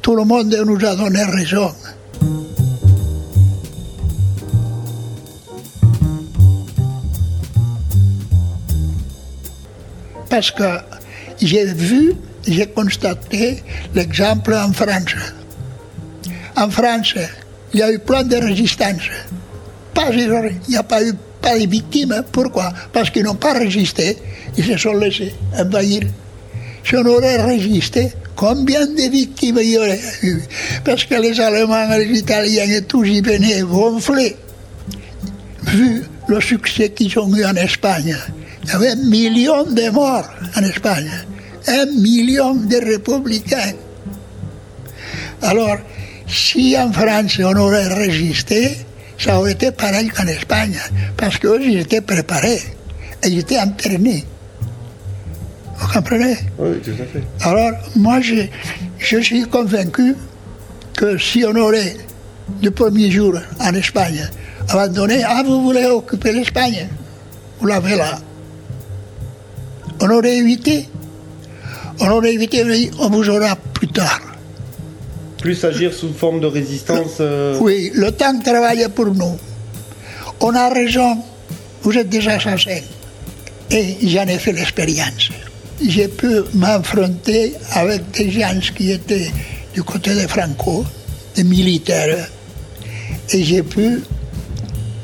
tout 0.00 0.14
le 0.14 0.22
monde 0.22 0.56
nous 0.64 0.86
a 0.86 0.94
donné 0.94 1.24
raison. 1.24 1.74
Parce 10.30 10.52
que 10.52 10.78
j'ai 11.40 11.64
vu, 11.64 12.14
j'ai 12.46 12.66
constaté 12.68 13.64
l'exemple 13.96 14.54
en 14.54 14.72
France. 14.72 15.16
En 16.56 16.70
France, 16.70 17.14
il 17.74 17.80
y 17.80 17.82
a 17.82 17.90
eu 17.90 17.98
plein 17.98 18.22
de 18.22 18.36
résistance. 18.36 19.10
Pas, 19.92 20.10
il 20.12 20.30
n'y 20.68 20.76
a 20.76 20.84
pas 20.84 21.02
eu 21.02 21.14
pas 21.42 21.58
de 21.58 21.66
victimes. 21.66 22.22
Pourquoi? 22.30 22.72
Parce 22.92 23.10
qu'ils 23.10 23.24
n'ont 23.24 23.34
pas 23.34 23.52
résisté. 23.52 24.16
Ils 24.56 24.64
se 24.64 24.76
sont 24.78 24.94
laissés 24.94 25.34
envahir. 25.58 26.02
Si 26.84 26.96
on 26.96 27.04
aurait 27.06 27.42
résisté, 27.42 28.12
combien 28.34 28.86
de 28.86 29.10
victimes 29.10 29.58
il 29.60 29.70
y 29.70 29.78
aurait 29.78 30.00
eu? 30.22 30.40
Parce 30.84 31.04
que 31.04 31.14
les 31.16 31.38
Allemands, 31.40 31.88
les 31.96 32.18
Italiens 32.18 32.64
et 32.64 32.82
tous 32.82 33.04
y 33.04 33.20
venaient 33.20 33.60
gonflés. 33.62 34.36
Vu 35.64 36.02
le 36.28 36.40
succès 36.40 36.90
qu'ils 36.90 37.18
ont 37.18 37.34
eu 37.34 37.44
en 37.44 37.54
Espagne, 37.54 38.16
il 38.64 38.68
y 38.68 38.72
avait 38.72 38.90
un 38.90 38.96
million 38.96 39.64
de 39.64 39.90
morts 39.90 40.28
en 40.56 40.62
Espagne, 40.62 41.10
un 41.66 41.86
million 41.86 42.54
de 42.54 42.76
républicains. 42.76 43.72
Alors, 45.40 45.78
si 46.28 46.76
en 46.78 46.92
France 46.92 47.38
on 47.40 47.56
aurait 47.56 47.88
résisté, 47.88 48.76
ça 49.22 49.38
aurait 49.38 49.52
été 49.52 49.70
pareil 49.70 50.08
qu'en 50.08 50.26
Espagne, 50.26 50.78
parce 51.16 51.38
qu'eux, 51.38 51.60
ils 51.62 51.78
étaient 51.78 52.00
préparés, 52.00 52.60
ils 53.24 53.38
étaient 53.38 53.60
entraînés. 53.60 54.24
Vous 55.78 55.88
comprenez? 55.92 56.36
Oui, 56.58 56.78
tout 56.84 56.90
à 56.90 57.04
fait. 57.04 57.22
Alors, 57.40 57.72
moi, 57.96 58.20
je, 58.20 58.46
je 58.98 59.18
suis 59.18 59.44
convaincu 59.44 60.16
que 60.96 61.18
si 61.18 61.44
on 61.44 61.54
aurait, 61.56 61.96
le 62.62 62.70
premier 62.70 63.10
jour 63.10 63.34
en 63.60 63.74
Espagne, 63.74 64.28
abandonné, 64.68 65.22
ah, 65.24 65.42
vous 65.44 65.62
voulez 65.62 65.86
occuper 65.86 66.32
l'Espagne, 66.32 66.88
vous 67.60 67.66
l'avez 67.66 67.96
là. 67.96 68.18
On 70.00 70.10
aurait 70.10 70.36
évité. 70.36 70.88
On 72.00 72.08
aurait 72.10 72.34
évité, 72.34 72.90
on 72.98 73.10
vous 73.10 73.28
aura 73.28 73.54
plus 73.54 73.88
tard. 73.88 74.20
Plus 75.42 75.62
agir 75.64 75.92
sous 75.92 76.12
forme 76.14 76.40
de 76.40 76.46
résistance. 76.46 77.16
euh, 77.20 77.58
Oui, 77.60 77.90
le 77.94 78.10
temps 78.12 78.38
travaille 78.40 78.86
pour 78.94 79.06
nous. 79.06 79.36
On 80.40 80.54
a 80.54 80.68
raison, 80.68 81.18
vous 81.82 81.92
êtes 81.98 82.08
des 82.08 82.26
assassins. 82.28 82.80
Et 83.70 83.96
j'en 84.08 84.26
ai 84.26 84.38
fait 84.38 84.52
l'expérience. 84.52 85.30
J'ai 85.84 86.06
pu 86.08 86.28
m'affronter 86.54 87.54
avec 87.72 88.08
des 88.12 88.30
gens 88.30 88.58
qui 88.76 88.92
étaient 88.92 89.30
du 89.74 89.82
côté 89.82 90.14
de 90.14 90.26
Franco, 90.28 90.84
des 91.34 91.42
militaires. 91.44 92.28
Et 93.32 93.42
j'ai 93.42 93.62
pu 93.64 94.00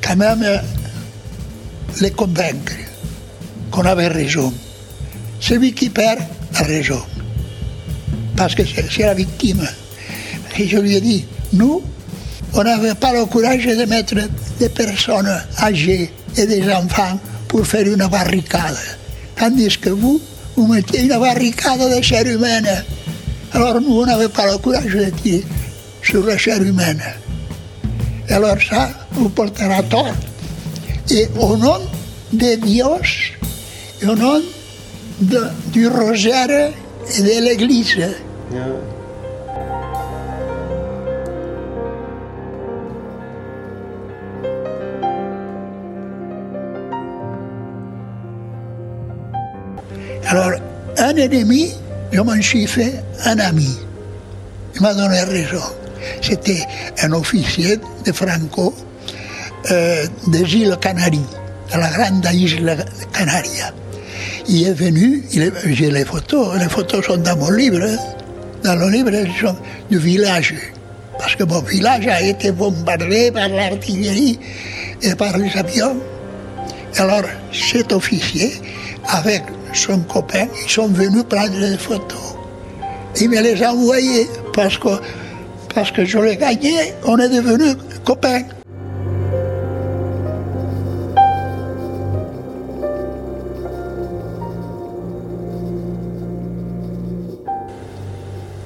quand 0.00 0.16
même 0.16 0.44
les 2.00 2.10
convaincre 2.12 2.74
qu'on 3.72 3.84
avait 3.84 4.08
raison. 4.08 4.52
Celui 5.40 5.72
qui 5.72 5.88
perd 5.90 6.20
a 6.54 6.62
raison. 6.62 7.00
Parce 8.36 8.54
que 8.54 8.62
c'est 8.64 9.02
la 9.02 9.14
victime. 9.14 9.66
Et 10.58 10.66
je 10.66 10.78
lui 10.78 10.96
ai 10.96 11.00
dit, 11.00 11.24
nous, 11.52 11.82
on 12.54 12.62
n'avait 12.64 12.94
pas 12.94 13.12
le 13.12 13.24
courage 13.26 13.64
de 13.66 13.84
mettre 13.84 14.14
des 14.58 14.68
personnes 14.68 15.30
âgées 15.62 16.10
et 16.36 16.46
des 16.46 16.62
enfants 16.72 17.18
pour 17.46 17.66
faire 17.66 17.86
une 17.86 18.06
barricade. 18.08 18.76
Tandis 19.36 19.78
que 19.78 19.90
vous, 19.90 20.20
vous 20.56 20.66
mettez 20.66 21.02
une 21.02 21.16
barricade 21.18 21.78
de 21.96 22.02
chair 22.02 22.26
humaine. 22.26 22.68
Alors 23.52 23.80
nous, 23.80 24.00
on 24.02 24.06
n'avait 24.06 24.28
pas 24.28 24.50
le 24.50 24.58
courage 24.58 24.86
de 24.92 25.10
tirer 25.22 25.44
sur 26.02 26.24
la 26.26 26.36
chair 26.36 26.60
humaine. 26.62 27.00
Et 28.28 28.32
alors 28.32 28.56
ça 28.68 28.90
vous 29.12 29.28
portera 29.28 29.82
tort. 29.84 30.12
Et 31.10 31.28
au 31.38 31.56
nom 31.56 31.78
de 32.32 32.56
Dieu 32.56 32.84
et 34.02 34.06
au 34.06 34.14
nom 34.14 34.40
de- 35.20 35.48
du 35.72 35.86
rosaire 35.88 36.72
et 37.16 37.22
de 37.22 37.44
l'Église, 37.44 37.96
euh, 37.98 38.80
Alors, 50.28 50.52
un 50.98 51.16
ennemi, 51.16 51.72
je 52.12 52.20
m'en 52.20 52.40
suis 52.42 52.66
fait 52.66 53.02
un 53.24 53.38
ami. 53.38 53.78
Il 54.74 54.82
m'a 54.82 54.92
donné 54.94 55.20
raison. 55.22 55.62
C'était 56.20 56.62
un 57.02 57.12
officier 57.12 57.78
de 58.04 58.12
Franco 58.12 58.74
euh, 59.70 60.06
des 60.26 60.54
îles 60.54 60.76
Canaries, 60.80 61.24
de 61.72 61.78
la 61.78 61.88
grande 61.90 62.26
île 62.32 62.76
Canaria. 63.12 63.72
Il 64.48 64.66
est 64.68 64.72
venu, 64.72 65.24
j'ai 65.66 65.90
les 65.90 66.04
photos, 66.04 66.58
les 66.58 66.68
photos 66.68 67.06
sont 67.06 67.16
dans 67.16 67.36
mon 67.36 67.50
livre. 67.50 67.80
hein. 67.82 67.96
Dans 68.64 68.74
le 68.76 68.90
livre, 68.90 69.10
elles 69.14 69.32
sont 69.40 69.56
du 69.90 69.98
village. 69.98 70.54
Parce 71.18 71.36
que 71.36 71.44
mon 71.44 71.60
village 71.62 72.06
a 72.06 72.20
été 72.20 72.52
bombardé 72.52 73.30
par 73.32 73.48
l'artillerie 73.48 74.38
et 75.02 75.14
par 75.14 75.36
les 75.38 75.50
avions. 75.56 75.96
Alors, 76.96 77.22
cet 77.52 77.92
officier, 77.92 78.52
avec 79.06 79.42
son 79.78 80.00
copain, 80.00 80.46
ils 80.64 80.70
sont 80.70 80.88
venus 80.88 81.24
prendre 81.28 81.58
des 81.58 81.78
photos. 81.78 82.34
Il 83.20 83.30
me 83.30 83.40
les 83.40 83.62
a 83.62 83.72
envoyées 83.72 84.28
parce 84.52 84.78
que, 84.78 84.88
parce 85.74 85.90
que 85.90 86.04
je 86.04 86.18
l'ai 86.18 86.36
gagné, 86.36 86.92
on 87.04 87.18
est 87.18 87.28
devenus 87.28 87.76
copains. 88.04 88.42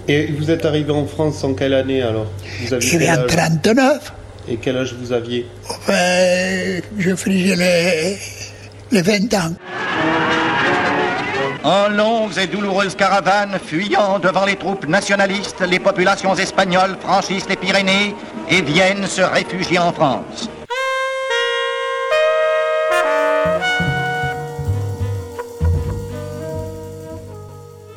Et 0.09 0.26
vous 0.26 0.50
êtes 0.50 0.64
arrivé 0.64 0.90
en 0.92 1.07
France 1.07 1.42
en 1.45 1.54
quelle 1.54 1.75
année 1.75 2.02
alors? 2.02 2.26
Vous 2.61 2.75
aviez 2.75 3.02
est 3.02 3.11
en 3.11 3.23
âge? 3.23 3.26
39. 3.28 4.12
Et 4.49 4.57
quel 4.57 4.76
âge 4.76 4.95
vous 5.00 5.12
aviez? 5.12 5.47
Enfin, 5.71 6.81
je 6.99 7.14
faisais 7.14 7.57
les, 7.57 8.16
les 8.90 9.02
20 9.02 9.35
ans. 9.35 9.54
En 11.64 11.88
longues 11.88 12.38
et 12.38 12.49
douloureuses 12.49 12.97
caravanes 12.97 13.57
fuyant 13.64 14.19
devant 14.19 14.45
les 14.45 14.57
troupes 14.57 14.88
nationalistes, 14.88 15.61
les 15.61 15.78
populations 15.78 16.35
espagnoles 16.35 16.97
franchissent 17.00 17.49
les 17.49 17.54
Pyrénées 17.57 18.16
et 18.50 18.62
viennent 18.62 19.07
se 19.07 19.23
réfugier 19.23 19.78
en 19.78 19.92
France. 19.92 20.49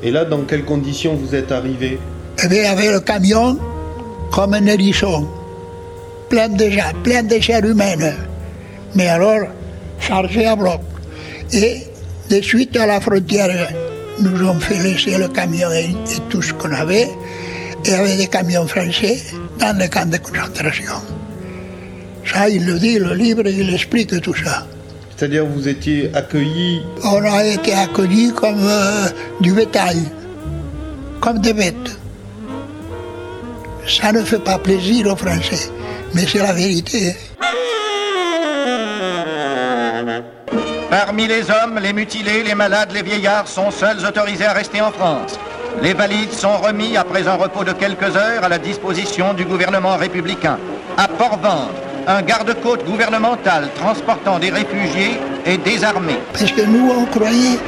Et 0.02 0.12
là, 0.12 0.24
dans 0.24 0.42
quelles 0.42 0.64
conditions 0.64 1.14
vous 1.14 1.34
êtes 1.34 1.50
arrivé 1.50 1.98
Eh 2.44 2.46
bien, 2.48 2.70
avec 2.70 2.92
le 2.92 3.00
camion, 3.00 3.58
comme 4.30 4.54
un 4.54 4.64
hérisson, 4.66 5.26
plein 6.28 6.48
de 6.48 6.70
gens, 6.70 6.92
plein 7.02 7.24
de 7.24 7.40
chair 7.40 7.64
humaine. 7.64 8.14
Mais 8.94 9.08
alors, 9.08 9.48
chargé 9.98 10.46
à 10.46 10.54
bloc. 10.54 10.80
Et 11.52 11.82
de 12.28 12.40
suite 12.40 12.76
à 12.76 12.86
la 12.86 13.00
frontière, 13.00 13.68
nous 14.20 14.46
ont 14.48 14.58
fait 14.58 14.82
laisser 14.82 15.18
le 15.18 15.28
camion 15.28 15.70
et, 15.72 15.90
et 15.90 16.20
tout 16.28 16.42
ce 16.42 16.52
qu'on 16.52 16.72
avait, 16.72 17.08
et 17.84 17.94
avec 17.94 18.16
des 18.16 18.26
camions 18.26 18.66
français 18.66 19.20
dans 19.58 19.76
les 19.78 19.88
camps 19.88 20.06
de 20.06 20.16
concentration. 20.18 20.92
Ça, 22.24 22.48
il 22.48 22.66
le 22.66 22.78
dit, 22.78 22.98
le 22.98 23.14
livre, 23.14 23.46
il 23.46 23.72
explique 23.72 24.20
tout 24.20 24.34
ça. 24.34 24.66
C'est-à-dire 25.16 25.46
vous 25.46 25.66
étiez 25.66 26.10
accueilli 26.14 26.82
On 27.04 27.22
a 27.24 27.44
été 27.44 27.72
accueillis 27.72 28.32
comme 28.34 28.58
euh, 28.60 29.08
du 29.40 29.52
bétail, 29.52 30.02
comme 31.20 31.38
des 31.38 31.54
bêtes. 31.54 31.98
Ça 33.86 34.12
ne 34.12 34.22
fait 34.22 34.42
pas 34.42 34.58
plaisir 34.58 35.06
aux 35.06 35.16
Français, 35.16 35.70
mais 36.14 36.26
c'est 36.26 36.38
la 36.38 36.52
vérité. 36.52 37.14
Parmi 41.04 41.26
les 41.26 41.50
hommes, 41.50 41.78
les 41.78 41.92
mutilés, 41.92 42.42
les 42.42 42.54
malades, 42.54 42.90
les 42.90 43.02
vieillards 43.02 43.48
sont 43.48 43.70
seuls 43.70 44.02
autorisés 44.06 44.46
à 44.46 44.54
rester 44.54 44.80
en 44.80 44.90
France. 44.90 45.38
Les 45.82 45.92
valides 45.92 46.32
sont 46.32 46.56
remis 46.56 46.96
après 46.96 47.28
un 47.28 47.34
repos 47.34 47.64
de 47.64 47.72
quelques 47.72 48.16
heures 48.16 48.42
à 48.42 48.48
la 48.48 48.56
disposition 48.56 49.34
du 49.34 49.44
gouvernement 49.44 49.98
républicain. 49.98 50.58
À 50.96 51.06
Port-Vendre, 51.06 51.74
un 52.06 52.22
garde-côte 52.22 52.86
gouvernemental 52.86 53.68
transportant 53.74 54.38
des 54.38 54.48
réfugiés 54.48 55.20
est 55.44 55.58
désarmé. 55.58 56.14
Parce 56.32 56.50
que 56.50 56.62
nous, 56.62 56.90
on 56.90 57.04
croyait 57.04 57.58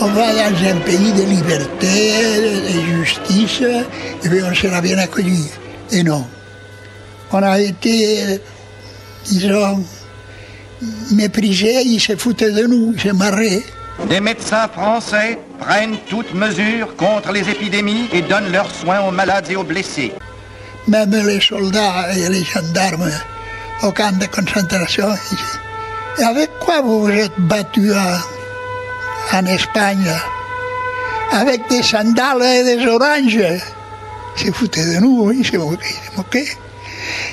on 0.00 0.06
va 0.06 0.32
dans 0.32 0.68
un 0.68 0.76
pays 0.80 1.12
de 1.12 1.22
liberté, 1.22 2.72
de 2.74 3.04
justice, 3.04 3.62
et 4.24 4.28
puis 4.28 4.42
on 4.42 4.52
sera 4.52 4.80
bien 4.80 4.98
accueillis. 4.98 5.52
Et 5.92 6.02
non. 6.02 6.26
On 7.30 7.40
a 7.40 7.60
été, 7.60 8.40
disons, 9.26 9.84
méprisés, 11.12 11.82
ils 11.84 12.00
se 12.00 12.16
foutaient 12.16 12.52
de 12.52 12.66
nous, 12.66 12.92
ils 12.94 13.00
se 13.00 13.08
marraient. 13.08 13.62
Des 14.08 14.20
médecins 14.20 14.68
français 14.68 15.38
prennent 15.60 15.96
toutes 16.08 16.34
mesures 16.34 16.96
contre 16.96 17.32
les 17.32 17.48
épidémies 17.48 18.08
et 18.12 18.22
donnent 18.22 18.50
leurs 18.50 18.74
soins 18.74 19.00
aux 19.00 19.12
malades 19.12 19.46
et 19.50 19.56
aux 19.56 19.62
blessés. 19.62 20.12
Même 20.88 21.12
les 21.26 21.40
soldats 21.40 22.12
et 22.14 22.28
les 22.28 22.44
gendarmes 22.44 23.10
au 23.82 23.92
camp 23.92 24.18
de 24.18 24.26
concentration. 24.26 25.08
Et 26.18 26.24
avec 26.24 26.50
quoi 26.60 26.82
vous 26.82 27.02
vous 27.02 27.10
êtes 27.10 27.38
battus 27.38 27.92
en, 27.92 29.38
en 29.38 29.46
Espagne? 29.46 30.10
Avec 31.32 31.68
des 31.68 31.82
sandales 31.82 32.42
et 32.42 32.76
des 32.76 32.86
oranges? 32.86 33.60
Ils 34.38 34.46
se 34.46 34.52
foutaient 34.52 34.94
de 34.96 35.00
nous, 35.00 35.32
ils 35.32 35.46
se 35.46 35.56
moquaient. 35.56 36.48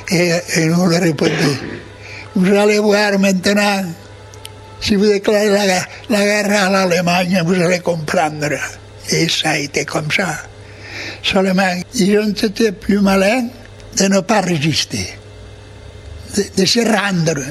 Et, 0.09 0.31
et 0.55 0.65
nous 0.67 0.85
leur 0.85 1.01
répondions, 1.01 1.57
vous 2.35 2.53
allez 2.55 2.79
voir 2.79 3.17
maintenant, 3.19 3.83
si 4.79 4.95
vous 4.95 5.05
déclarez 5.05 5.49
la, 5.49 5.65
la 6.09 6.23
guerre 6.23 6.65
à 6.65 6.69
l'Allemagne, 6.69 7.41
vous 7.45 7.53
allez 7.61 7.79
comprendre. 7.79 8.49
Et 9.09 9.27
ça 9.29 9.51
a 9.51 9.57
été 9.57 9.85
comme 9.85 10.09
ça. 10.11 10.27
Seulement, 11.23 11.73
ils 11.95 12.17
ont 12.19 12.29
été 12.29 12.71
plus 12.71 12.99
malins 12.99 13.47
de 13.97 14.05
ne 14.05 14.19
pas 14.21 14.41
résister, 14.41 15.09
de, 16.37 16.43
de 16.57 16.65
se 16.65 16.79
rendre. 16.79 17.41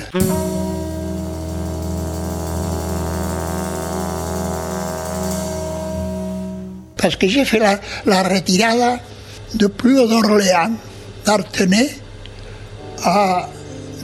Parce 6.97 7.17
que 7.17 7.27
j'ai 7.29 7.45
fait 7.45 7.59
la, 7.59 7.81
la 8.07 8.23
retirada 8.23 8.99
de 9.55 9.67
plus 9.67 9.97
d'Orléans, 10.09 10.73
d'Artenay 11.25 11.91
à 13.05 13.49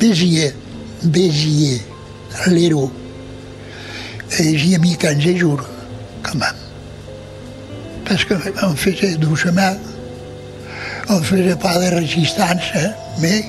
Béziers, 0.00 0.54
Béziers, 1.04 1.82
l'Hérault. 2.46 2.92
J'y 4.30 4.74
ai 4.74 4.78
mis 4.78 4.96
15 4.96 5.36
jours, 5.36 5.62
quand 6.22 6.34
même. 6.34 6.54
parce 8.04 8.24
qu'on 8.24 8.74
faisait 8.76 9.16
doucement, 9.16 9.76
on 11.08 11.20
faisait 11.22 11.56
pas 11.56 11.78
de 11.78 11.94
résistance, 11.96 12.72
mais 13.20 13.44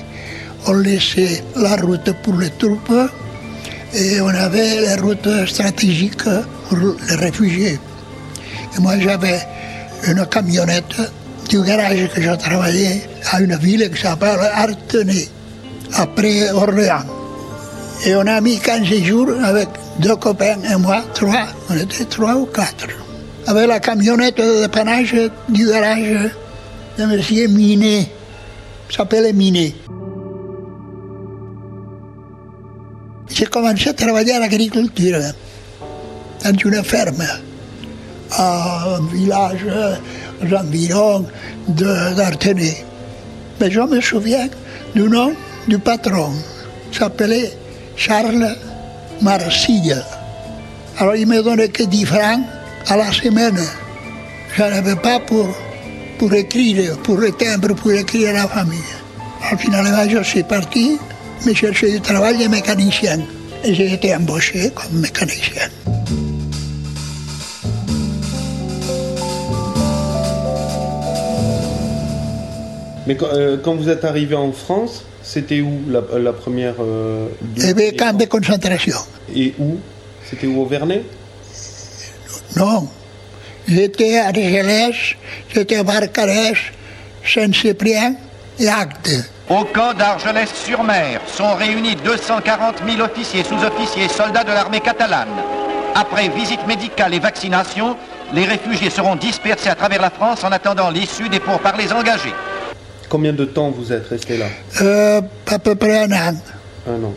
on 0.66 0.72
laissait 0.74 1.42
la 1.56 1.76
route 1.76 2.12
pour 2.22 2.34
les 2.34 2.50
troupes 2.50 3.10
et 3.94 4.20
on 4.20 4.28
avait 4.28 4.80
les 4.80 4.94
routes 5.00 5.46
stratégiques 5.46 6.28
pour 6.68 6.78
les 6.78 7.14
réfugiés. 7.16 7.78
Et 8.76 8.80
moi 8.80 8.98
j'avais 8.98 9.40
une 10.06 10.26
camionnette 10.26 11.00
du 11.48 11.62
garage 11.62 12.08
que 12.14 12.20
j'ai 12.20 12.36
travaillé 12.36 13.02
à 13.30 13.40
une 13.40 13.56
ville 13.56 13.90
qui 13.90 14.00
s'appelle 14.02 14.40
Artenay, 14.54 15.28
après 15.94 16.50
Orléans. 16.50 17.17
Et 18.06 18.14
on 18.14 18.26
a 18.26 18.40
mis 18.40 18.58
15 18.58 18.84
jours 19.02 19.28
avec 19.42 19.68
deux 19.98 20.14
copains 20.16 20.58
et 20.70 20.76
moi, 20.76 21.02
trois, 21.14 21.46
on 21.68 21.76
était 21.76 22.04
trois 22.04 22.36
ou 22.36 22.46
quatre. 22.46 22.86
Avec 23.46 23.66
la 23.66 23.80
camionnette 23.80 24.36
de 24.36 24.62
dépannage 24.62 25.16
du 25.48 25.66
garage 25.66 26.30
de 26.96 27.02
M. 27.02 27.52
Minet, 27.52 28.08
s'appelait 28.88 29.32
Minet. 29.32 29.74
J'ai 33.30 33.46
commencé 33.46 33.88
à 33.88 33.94
travailler 33.94 34.34
à 34.34 34.40
l'agriculture, 34.40 35.18
dans 36.44 36.56
une 36.56 36.84
ferme, 36.84 37.24
à 38.30 38.96
un 38.96 39.06
village 39.12 39.66
aux 40.42 40.54
environs 40.54 41.26
d'Artenay. 41.68 42.84
Mais 43.60 43.70
je 43.70 43.80
me 43.80 44.00
souviens 44.00 44.48
du 44.94 45.02
nom 45.02 45.32
du 45.66 45.78
patron, 45.78 46.30
s'appelait 46.92 47.52
Charles 47.98 48.56
Marcille. 49.20 50.04
Alors 50.98 51.16
il 51.16 51.26
me 51.26 51.42
donnait 51.42 51.68
que 51.68 51.82
10 51.82 52.04
francs 52.06 52.40
à 52.86 52.96
la 52.96 53.10
semaine. 53.10 53.58
Je 54.56 54.62
n'avais 54.62 54.94
pas 54.94 55.18
pour, 55.18 55.48
pour 56.16 56.32
écrire, 56.32 56.96
pour 56.98 57.16
le 57.16 57.32
pour 57.74 57.92
écrire 57.92 58.30
à 58.30 58.32
la 58.32 58.48
famille. 58.48 58.78
Alors 59.44 59.60
finalement, 59.60 60.08
je 60.08 60.22
suis 60.22 60.44
parti 60.44 60.96
me 61.44 61.52
chercher 61.52 61.90
du 61.90 62.00
travail 62.00 62.38
de 62.38 62.48
mécanicien. 62.48 63.18
Et 63.64 63.74
j'ai 63.74 63.92
été 63.92 64.14
embauché 64.14 64.70
comme 64.70 65.00
mécanicien. 65.00 65.68
Mais 73.08 73.16
quand, 73.16 73.26
euh, 73.32 73.56
quand 73.60 73.74
vous 73.74 73.88
êtes 73.88 74.04
arrivé 74.04 74.36
en 74.36 74.52
France, 74.52 75.04
c'était 75.28 75.60
où 75.60 75.82
la, 75.88 76.00
la 76.18 76.32
première 76.32 76.74
euh, 76.80 77.28
bien, 77.42 77.74
camp 77.98 78.16
de 78.16 78.24
concentration. 78.24 78.96
Et 79.34 79.52
où? 79.58 79.76
C'était 80.24 80.46
où 80.46 80.62
au 80.62 80.66
Vernet? 80.66 81.04
Non. 82.56 82.88
J'étais 83.66 84.16
à 84.18 84.28
Argelès, 84.28 84.96
j'étais 85.52 85.76
à 85.76 85.82
Barcarès, 85.82 86.56
Saint-Cyprien 87.22 88.14
et 88.58 88.68
Agde. 88.68 89.26
Au 89.50 89.64
camp 89.64 89.92
d'Argelès-sur-Mer 89.92 91.20
sont 91.26 91.54
réunis 91.54 91.96
240 91.96 92.76
000 92.88 93.02
officiers, 93.02 93.44
sous-officiers 93.44 94.04
et 94.04 94.08
soldats 94.08 94.44
de 94.44 94.52
l'armée 94.52 94.80
catalane. 94.80 95.28
Après 95.94 96.28
visite 96.30 96.66
médicale 96.66 97.12
et 97.12 97.18
vaccination, 97.18 97.96
les 98.32 98.44
réfugiés 98.44 98.90
seront 98.90 99.16
dispersés 99.16 99.68
à 99.68 99.74
travers 99.74 100.00
la 100.00 100.10
France 100.10 100.42
en 100.44 100.52
attendant 100.52 100.88
l'issue 100.90 101.28
des 101.28 101.40
pourparlers 101.40 101.92
engagés. 101.92 102.32
Combien 103.08 103.32
de 103.32 103.44
temps 103.46 103.70
vous 103.70 103.92
êtes 103.92 104.06
resté 104.08 104.36
là 104.36 104.46
Euh, 104.82 105.20
à 105.46 105.58
peu 105.58 105.74
près 105.74 106.04
un 106.04 106.12
an. 106.12 106.34
Un 106.86 107.04
an. 107.04 107.14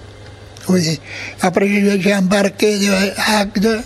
Oui. 0.70 1.00
Après, 1.42 1.68
j'ai 2.00 2.16
embarqué 2.16 2.80
de 2.80 2.92
Agde 3.40 3.84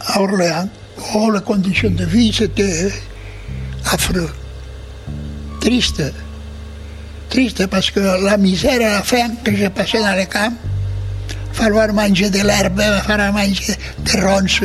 à 0.00 0.20
Orléans. 0.20 0.68
Oh, 1.14 1.30
les 1.30 1.40
conditions 1.40 1.90
de 1.90 2.04
vie, 2.04 2.32
c'était 2.36 2.88
affreux. 3.92 4.28
Triste. 5.60 6.02
Triste 7.30 7.66
parce 7.66 7.90
que 7.90 8.00
la 8.00 8.36
misère 8.36 8.80
et 8.80 8.84
la 8.84 9.02
faim 9.02 9.30
que 9.44 9.54
j'ai 9.54 9.68
passé 9.70 9.98
dans 9.98 10.16
les 10.16 10.26
camps, 10.26 10.52
falloir 11.52 11.92
manger 11.92 12.30
de 12.30 12.40
l'herbe, 12.40 12.80
falloir 13.06 13.32
manger 13.32 13.74
des 13.98 14.20
ronces 14.20 14.62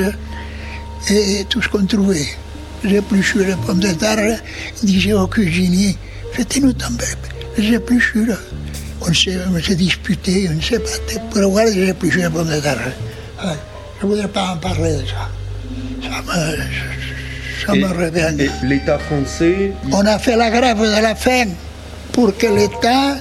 et 1.10 1.46
tout 1.50 1.62
ce 1.62 1.68
qu'on 1.68 1.86
trouvait. 1.86 2.26
J'ai 2.84 2.96
épluché 2.98 3.40
les 3.46 3.56
pommes 3.66 3.80
de 3.80 3.92
terre, 3.94 4.40
disais 4.82 5.14
au 5.14 5.28
cuisinier, 5.28 5.98
faites-nous 6.34 6.74
tomber 6.74 7.06
les 7.58 7.74
épluchures. 7.76 8.38
On 9.02 9.14
s'est, 9.14 9.76
disputé, 9.76 10.50
on 10.56 10.62
s'est 10.62 10.78
battu 10.80 11.18
pour 11.30 11.42
avoir 11.44 11.66
les 11.66 11.90
épluchures. 11.90 12.32
Ouais, 12.34 13.56
Je 14.00 14.06
ne 14.06 14.10
voudrais 14.12 14.28
pas 14.28 14.52
en 14.54 14.58
parler 14.58 14.94
de 14.94 15.04
ça. 15.06 15.30
Ça 16.02 16.22
me, 16.22 16.58
ça 17.66 17.76
Et- 17.76 17.80
me 17.80 17.88
revient. 17.88 18.42
Et 18.44 18.66
l'État 18.66 19.00
français, 19.00 19.72
On 19.92 20.06
a 20.06 20.18
fait 20.20 20.36
la 20.38 20.50
grève 20.50 20.80
de 20.80 21.02
la 21.02 21.16
faim 21.16 21.48
pour 22.14 22.36
que 22.38 22.48
l'État 22.48 23.18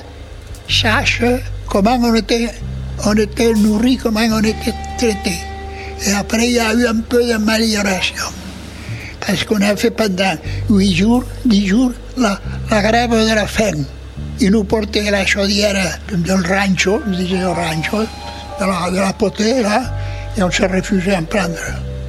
sache 0.68 1.22
comment 1.66 1.98
on 2.01 2.14
était, 2.14 2.48
on 3.05 3.14
était 3.14 3.53
nourri, 3.55 3.96
comment 3.96 4.20
on 4.33 4.40
était 4.44 4.75
traité. 4.98 5.37
Et 6.07 6.12
après, 6.12 6.46
il 6.46 6.53
y 6.53 6.59
a 6.61 6.72
eu 6.75 6.87
un 6.87 7.01
peu 7.01 7.27
d'amélioration. 7.27 8.25
Parce 9.26 9.44
qu'on 9.44 9.61
a 9.62 9.76
fait 9.76 9.90
pendant 9.90 10.35
huit 10.70 10.94
jours, 10.96 11.24
dix 11.44 11.66
jours, 11.66 11.92
la, 12.16 12.38
la 12.70 12.82
grève 12.82 13.11
de 13.11 13.35
la 13.35 13.46
faim. 13.46 13.85
Ils 14.40 14.50
nous 14.50 14.64
portaient 14.64 15.11
la 15.11 15.24
chaudière 15.24 15.98
du 16.12 16.32
rancho, 16.32 17.00
rancho, 17.00 18.00
de 18.61 18.64
la, 18.66 18.90
de 18.90 18.96
la 18.96 19.12
potée, 19.12 19.62
là, 19.62 19.82
et 20.37 20.42
on 20.42 20.50
se 20.50 20.62
refusait 20.64 21.14
à 21.14 21.18
en 21.20 21.24
prendre. 21.24 21.54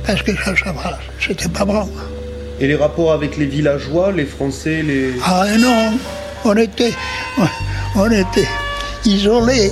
Parce 0.05 0.21
que 0.23 0.31
ça, 0.35 0.53
ça 0.55 0.71
va, 0.71 0.97
c'était 1.19 1.49
pas 1.49 1.65
bon. 1.65 1.87
et 2.59 2.67
les 2.67 2.75
rapports 2.75 3.13
avec 3.13 3.37
les 3.37 3.45
villageois, 3.45 4.11
les 4.11 4.25
Français, 4.25 4.81
les... 4.83 5.13
Ah 5.25 5.45
non, 5.59 5.93
on 6.45 6.55
était, 6.57 6.93
on 7.95 8.09
était 8.11 8.47
isolés. 9.05 9.71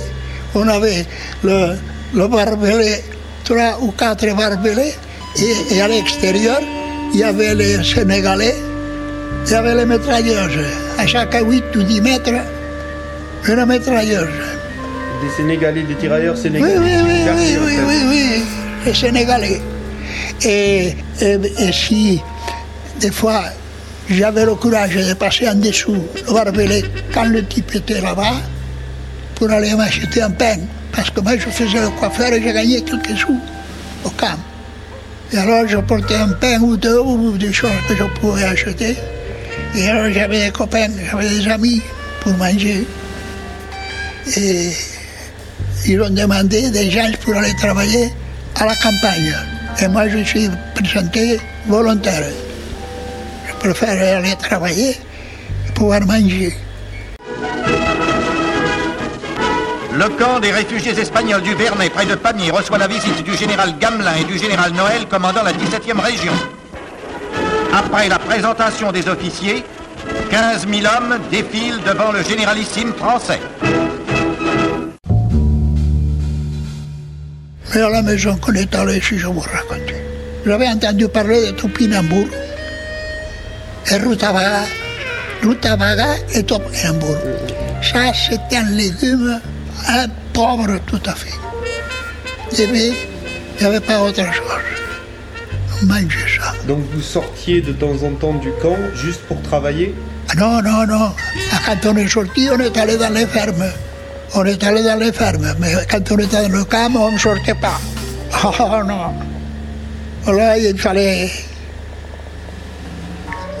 On 0.54 0.68
avait 0.68 1.06
le, 1.42 1.76
le 2.14 2.28
barbelé, 2.28 3.02
trois 3.44 3.78
ou 3.80 3.90
quatre 3.92 4.26
barbelés, 4.36 4.94
et, 5.38 5.74
et 5.74 5.80
à 5.80 5.88
l'extérieur, 5.88 6.60
il 7.12 7.20
y 7.20 7.24
avait 7.24 7.54
les 7.54 7.82
Sénégalais, 7.84 8.56
il 9.46 9.50
y 9.50 9.54
avait 9.54 9.74
les 9.74 9.86
mitrailleuses. 9.86 10.58
À 10.98 11.06
chaque 11.06 11.34
8 11.34 11.64
ou 11.76 11.82
10 11.82 12.00
mètres, 12.00 12.30
une 13.48 13.64
mitrailleuse. 13.66 14.28
des 15.22 15.30
Sénégalais, 15.36 15.82
des 15.82 15.94
tirailleurs 15.94 16.34
Oui, 16.36 16.42
sénégalais. 16.42 16.78
oui, 16.78 16.92
oui, 17.04 17.24
quartier, 17.24 17.58
oui, 17.58 17.64
oui, 17.66 17.76
fait. 17.76 17.84
oui, 17.86 17.96
oui, 18.08 18.42
les 18.86 18.94
Sénégalais. 18.94 19.60
Et, 20.44 20.94
et, 21.20 21.38
et 21.58 21.72
si, 21.72 22.20
des 23.00 23.10
fois, 23.10 23.42
j'avais 24.10 24.44
le 24.44 24.54
courage 24.54 24.94
de 24.96 25.14
passer 25.14 25.48
en 25.48 25.54
dessous 25.54 25.96
le 26.26 26.32
barbelé 26.32 26.84
quand 27.14 27.24
le 27.24 27.44
type 27.44 27.74
était 27.74 28.00
là-bas, 28.00 28.34
pour 29.36 29.50
aller 29.50 29.74
m'acheter 29.74 30.22
un 30.22 30.30
pain. 30.30 30.56
Parce 30.92 31.10
que 31.10 31.20
moi, 31.20 31.32
je 31.36 31.48
faisais 31.48 31.80
le 31.80 31.88
coiffeur 31.90 32.32
et 32.32 32.42
j'ai 32.42 32.52
gagné 32.52 32.82
quelques 32.82 33.16
sous 33.18 33.38
au 34.04 34.10
camp. 34.10 34.38
Et 35.32 35.38
alors, 35.38 35.66
je 35.66 35.78
portais 35.78 36.16
un 36.16 36.28
pain 36.28 36.60
ou 36.60 36.76
deux 36.76 36.98
ou 36.98 37.38
des 37.38 37.52
choses 37.52 37.70
que 37.88 37.96
je 37.96 38.04
pouvais 38.20 38.44
acheter. 38.44 38.96
Et 39.74 39.88
alors, 39.88 40.12
j'avais 40.12 40.44
des 40.44 40.50
copains, 40.50 40.88
j'avais 41.10 41.28
des 41.28 41.48
amis 41.48 41.80
pour 42.20 42.34
manger. 42.34 42.86
Et 44.36 44.70
ils 45.86 46.00
ont 46.02 46.10
demandé 46.10 46.70
des 46.70 46.90
gens 46.90 47.10
pour 47.22 47.34
aller 47.34 47.54
travailler 47.56 48.10
à 48.56 48.66
la 48.66 48.74
campagne. 48.76 49.34
Et 49.80 49.88
moi, 49.88 50.06
je 50.08 50.18
suis 50.22 50.50
présenté 50.74 51.40
volontaire. 51.66 52.24
Je 53.48 53.54
préfère 53.54 54.18
aller 54.18 54.36
travailler 54.36 54.90
et 54.90 55.72
pouvoir 55.74 56.02
manger. 56.02 56.52
Le 59.94 60.08
camp 60.08 60.40
des 60.40 60.50
réfugiés 60.50 60.98
espagnols 60.98 61.42
du 61.42 61.54
Vernet, 61.54 61.92
près 61.92 62.06
de 62.06 62.14
Pamiers, 62.14 62.50
reçoit 62.50 62.78
la 62.78 62.86
visite 62.86 63.22
du 63.22 63.36
général 63.36 63.74
Gamelin 63.78 64.14
et 64.20 64.24
du 64.24 64.38
général 64.38 64.72
Noël, 64.72 65.06
commandant 65.08 65.42
la 65.42 65.52
17e 65.52 66.00
région. 66.00 66.32
Après 67.74 68.08
la 68.08 68.18
présentation 68.18 68.90
des 68.90 69.06
officiers, 69.08 69.62
15 70.30 70.66
000 70.66 70.80
hommes 70.86 71.18
défilent 71.30 71.80
devant 71.86 72.10
le 72.10 72.22
généralissime 72.22 72.94
français. 72.94 73.40
Mais 77.74 77.80
à 77.80 77.88
la 77.90 78.02
maison 78.02 78.36
qu'on 78.36 78.54
est 78.54 78.74
allé, 78.74 79.00
si 79.00 79.18
je 79.18 79.26
vous 79.26 79.40
raconte. 79.40 79.92
J'avais 80.46 80.68
entendu 80.68 81.08
parler 81.08 81.46
de 81.46 81.50
Topinambour 81.52 82.26
et 83.90 83.96
Rutabaga. 83.96 84.64
Rutabaga 85.42 86.16
et 86.34 86.42
Topinambour. 86.42 87.16
Ça, 87.82 88.12
c'était 88.14 88.56
un 88.56 88.70
légume, 88.70 89.40
un 89.88 90.06
pauvre 90.32 90.78
tout 90.86 91.00
à 91.06 91.14
fait. 91.14 91.34
Et 92.62 92.66
puis, 92.66 92.92
il 93.58 93.60
n'y 93.60 93.66
avait 93.66 93.80
pas 93.80 94.00
autre 94.00 94.22
chose. 94.24 94.52
On 95.82 95.86
mangeait 95.86 96.28
ça. 96.40 96.52
Donc 96.68 96.80
vous 96.92 97.00
sortiez 97.00 97.60
de 97.60 97.72
temps 97.72 97.96
en 98.04 98.12
temps 98.12 98.34
du 98.34 98.50
camp 98.62 98.76
juste 98.94 99.20
pour 99.22 99.40
travailler? 99.42 99.94
Ah 100.30 100.34
Non, 100.36 100.62
non, 100.62 100.86
non. 100.86 101.12
Ah, 101.52 101.58
Quand 101.66 101.90
on 101.90 101.96
est 101.96 102.08
sorti, 102.08 102.48
on 102.52 102.58
est 102.60 102.76
allé 102.76 102.96
dans 102.96 103.12
les 103.12 103.26
fermes. 103.26 103.64
On 104.34 104.44
est 104.44 104.62
allé 104.64 104.82
dans 104.82 104.98
les 104.98 105.12
fermes. 105.12 105.54
Mais 105.58 105.72
quand 105.90 106.10
on 106.12 106.18
était 106.18 106.42
dans 106.42 106.48
le 106.58 106.64
camp, 106.64 106.94
on 106.96 107.12
ne 107.12 107.18
sortait 107.18 107.54
pas. 107.54 107.80
Oh 108.44 108.82
non. 108.86 109.12
Là, 110.32 110.56
il 110.56 110.78
fallait 110.78 111.30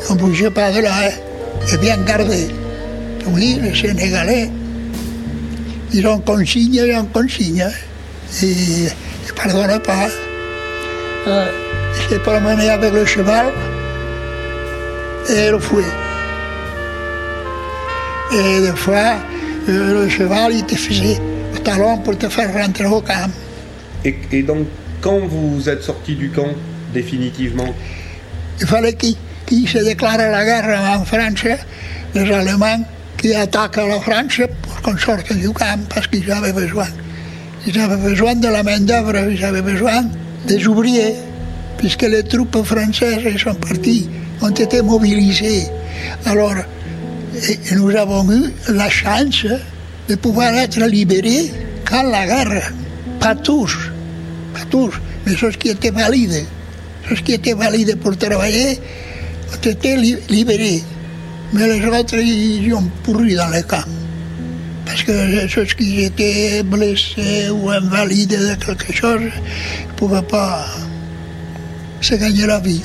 On 0.08 0.14
ne 0.14 0.18
bougeait 0.18 0.50
pas 0.50 0.70
de 0.72 0.80
là, 0.80 0.90
hein. 0.92 1.10
et 1.72 1.76
bien 1.78 1.96
gardé. 1.98 2.48
Oui, 3.26 3.58
les 3.62 3.74
Sénégalais, 3.74 4.50
ils 5.92 6.06
ont 6.06 6.18
consigne, 6.18 6.74
ils 6.74 6.96
ont 6.96 7.04
consigne. 7.04 7.62
Hein. 7.62 7.70
Ils 8.42 8.84
ne 8.84 9.32
pardonnent 9.34 9.80
pas. 9.80 10.08
Euh, 11.26 11.50
il 11.94 12.08
s'est 12.08 12.18
promené 12.18 12.68
avec 12.70 12.92
le 12.92 13.04
cheval 13.04 13.52
et 15.28 15.50
le 15.50 15.58
fouet. 15.58 15.84
Et 18.32 18.60
des 18.60 18.76
fois, 18.76 19.16
euh, 19.68 20.04
le 20.04 20.08
cheval, 20.08 20.52
il 20.54 20.64
te 20.64 20.74
faisait 20.74 21.20
le 21.52 21.58
talon 21.58 21.98
pour 21.98 22.16
te 22.16 22.28
faire 22.28 22.52
rentrer 22.52 22.86
au 22.86 23.00
camp. 23.00 23.30
Et, 24.04 24.42
donc, 24.42 24.66
quand 25.00 25.18
vous 25.18 25.68
êtes 25.68 25.82
sorti 25.82 26.16
du 26.16 26.30
camp, 26.30 26.48
définitivement? 26.92 27.74
Il 28.60 28.66
fallait 28.66 28.94
qu'il 28.94 29.68
se 29.68 29.78
déclare 29.78 30.16
la 30.16 30.44
guerre 30.44 30.98
en 30.98 31.04
France, 31.04 31.44
les 32.14 32.32
Allemands 32.32 32.84
qui 33.18 33.34
attaquent 33.34 33.76
la 33.76 34.00
France 34.00 34.40
sorte 34.98 35.32
du 35.32 35.50
camp 35.50 35.80
parce 35.88 36.06
qu'ils 36.06 36.30
avaient 36.30 36.52
besoin. 36.52 36.86
Ils 37.66 37.78
avaient 37.78 38.10
besoin 38.10 38.34
de 38.34 38.48
la 38.48 38.62
main-d'œuvre, 38.62 39.14
ils 39.30 39.44
avaient 39.44 39.62
besoin 39.62 40.04
des 40.46 40.66
ouvriers, 40.66 41.14
puisque 41.78 42.02
les 42.02 42.24
troupes 42.24 42.64
françaises 42.64 43.36
sont 43.38 43.54
parties, 43.54 44.08
ont 44.40 44.50
été 44.50 44.82
mobilisées. 44.82 45.66
Alors, 46.26 46.54
nous 47.72 47.90
avons 47.96 48.30
eu 48.32 48.52
la 48.68 48.90
chance 48.90 49.46
de 50.08 50.14
pouvoir 50.16 50.54
être 50.54 50.80
libérés 50.80 51.52
quand 51.84 52.02
la 52.02 52.26
guerre, 52.26 52.72
pas 53.20 53.34
tous, 53.36 53.90
pas 54.52 54.64
tous, 54.68 54.94
mais 55.24 55.36
ceux 55.36 55.52
qui 55.52 55.68
étaient 55.68 55.90
valides, 55.90 56.44
ceux 57.08 57.16
qui 57.16 57.34
étaient 57.34 57.54
valides 57.54 57.96
pour 57.98 58.16
travailler, 58.16 58.80
ont 59.52 59.68
été 59.68 59.96
libérés. 60.28 60.82
Mais 61.52 61.78
les 61.78 61.86
autres, 61.86 62.16
ils 62.16 62.72
ont 62.74 62.90
pourri 63.04 63.34
dans 63.34 63.48
les 63.50 63.62
camps. 63.62 63.84
Parce 64.92 65.04
que 65.04 65.48
ceux 65.48 65.64
qui 65.64 66.04
étaient 66.04 66.62
blessés 66.62 67.48
ou 67.48 67.70
invalides 67.70 68.38
de 68.38 68.54
quelque 68.62 68.92
chose 68.92 69.22
ne 69.22 69.92
pouvaient 69.96 70.20
pas 70.20 70.66
se 72.02 72.14
gagner 72.16 72.44
la 72.44 72.60
vie. 72.60 72.82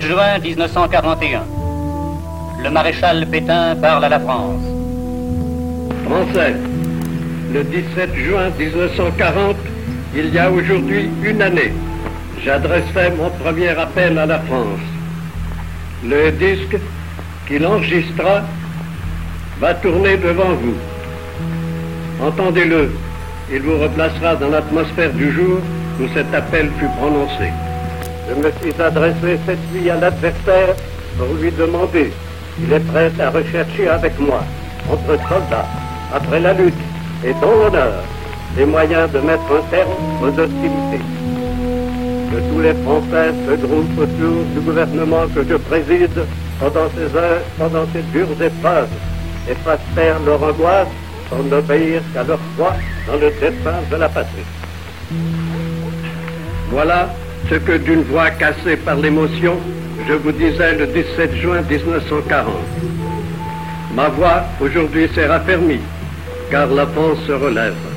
7 0.00 0.08
juin 0.08 0.38
1941. 0.38 1.42
Le 2.62 2.70
maréchal 2.70 3.26
Pétain 3.30 3.76
parle 3.76 4.04
à 4.04 4.08
la 4.08 4.20
France. 4.20 4.62
Français, 6.04 6.54
le 7.52 7.64
17 7.64 8.14
juin 8.14 8.50
1940, 8.58 9.56
il 10.14 10.32
y 10.32 10.38
a 10.38 10.50
aujourd'hui 10.50 11.10
une 11.22 11.42
année, 11.42 11.72
j'adresserai 12.42 13.10
mon 13.10 13.30
premier 13.30 13.68
appel 13.68 14.18
à 14.18 14.26
la 14.26 14.38
France. 14.40 14.80
Le 16.04 16.30
disque 16.32 16.78
qu'il 17.46 17.66
enregistra 17.66 18.42
va 19.60 19.74
tourner 19.74 20.16
devant 20.16 20.54
vous. 20.54 20.76
Entendez-le, 22.22 22.90
il 23.52 23.62
vous 23.62 23.78
replacera 23.78 24.36
dans 24.36 24.48
l'atmosphère 24.48 25.12
du 25.12 25.30
jour 25.32 25.58
où 26.00 26.08
cet 26.14 26.32
appel 26.34 26.70
fut 26.78 26.88
prononcé. 26.98 27.50
Je 28.30 28.34
me 28.36 28.52
suis 28.62 28.80
adressé 28.80 29.40
cette 29.44 29.72
nuit 29.72 29.90
à 29.90 29.96
l'adversaire 29.96 30.76
pour 31.18 31.34
lui 31.40 31.50
demander 31.50 32.12
s'il 32.54 32.72
est 32.72 32.86
prêt 32.92 33.10
à 33.18 33.30
rechercher 33.30 33.88
avec 33.88 34.16
moi, 34.20 34.44
entre 34.88 35.18
soldats, 35.28 35.66
après 36.14 36.38
la 36.38 36.52
lutte 36.52 36.74
et 37.24 37.32
dans 37.34 37.50
l'honneur, 37.50 38.04
les 38.56 38.66
moyens 38.66 39.10
de 39.10 39.18
mettre 39.18 39.42
un 39.50 39.68
terme 39.70 39.90
aux 40.22 40.28
hostilités. 40.28 41.04
Que 42.30 42.36
tous 42.52 42.60
les 42.60 42.74
Français 42.84 43.34
se 43.48 43.66
groupent 43.66 43.98
autour 43.98 44.44
du 44.54 44.60
gouvernement 44.60 45.26
que 45.34 45.42
je 45.42 45.56
préside 45.56 46.24
pendant 46.60 46.88
ces 46.96 47.16
heures, 47.16 47.42
pendant 47.58 47.84
ces 47.92 48.02
dures 48.12 48.40
épreuves, 48.40 48.88
et 49.50 49.54
fassent 49.64 49.80
faire 49.96 50.20
leur 50.24 50.40
angoisse 50.40 50.86
pour 51.28 51.42
n'obéir 51.42 52.00
qu'à 52.14 52.22
leur 52.22 52.38
foi 52.56 52.74
dans 53.08 53.14
le 53.14 53.30
destin 53.40 53.80
de 53.90 53.96
la 53.96 54.08
patrie. 54.08 54.46
Voilà 56.70 57.08
ce 57.48 57.54
que 57.56 57.78
d'une 57.78 58.02
voix 58.02 58.30
cassée 58.30 58.76
par 58.76 58.96
l'émotion, 58.96 59.58
je 60.08 60.14
vous 60.14 60.32
disais 60.32 60.76
le 60.76 60.86
17 60.86 61.36
juin 61.36 61.62
1940. 61.62 62.54
Ma 63.94 64.08
voix 64.08 64.44
aujourd'hui 64.60 65.08
s'est 65.14 65.26
raffermie, 65.26 65.80
car 66.50 66.68
la 66.68 66.86
France 66.86 67.18
se 67.26 67.32
relève. 67.32 67.89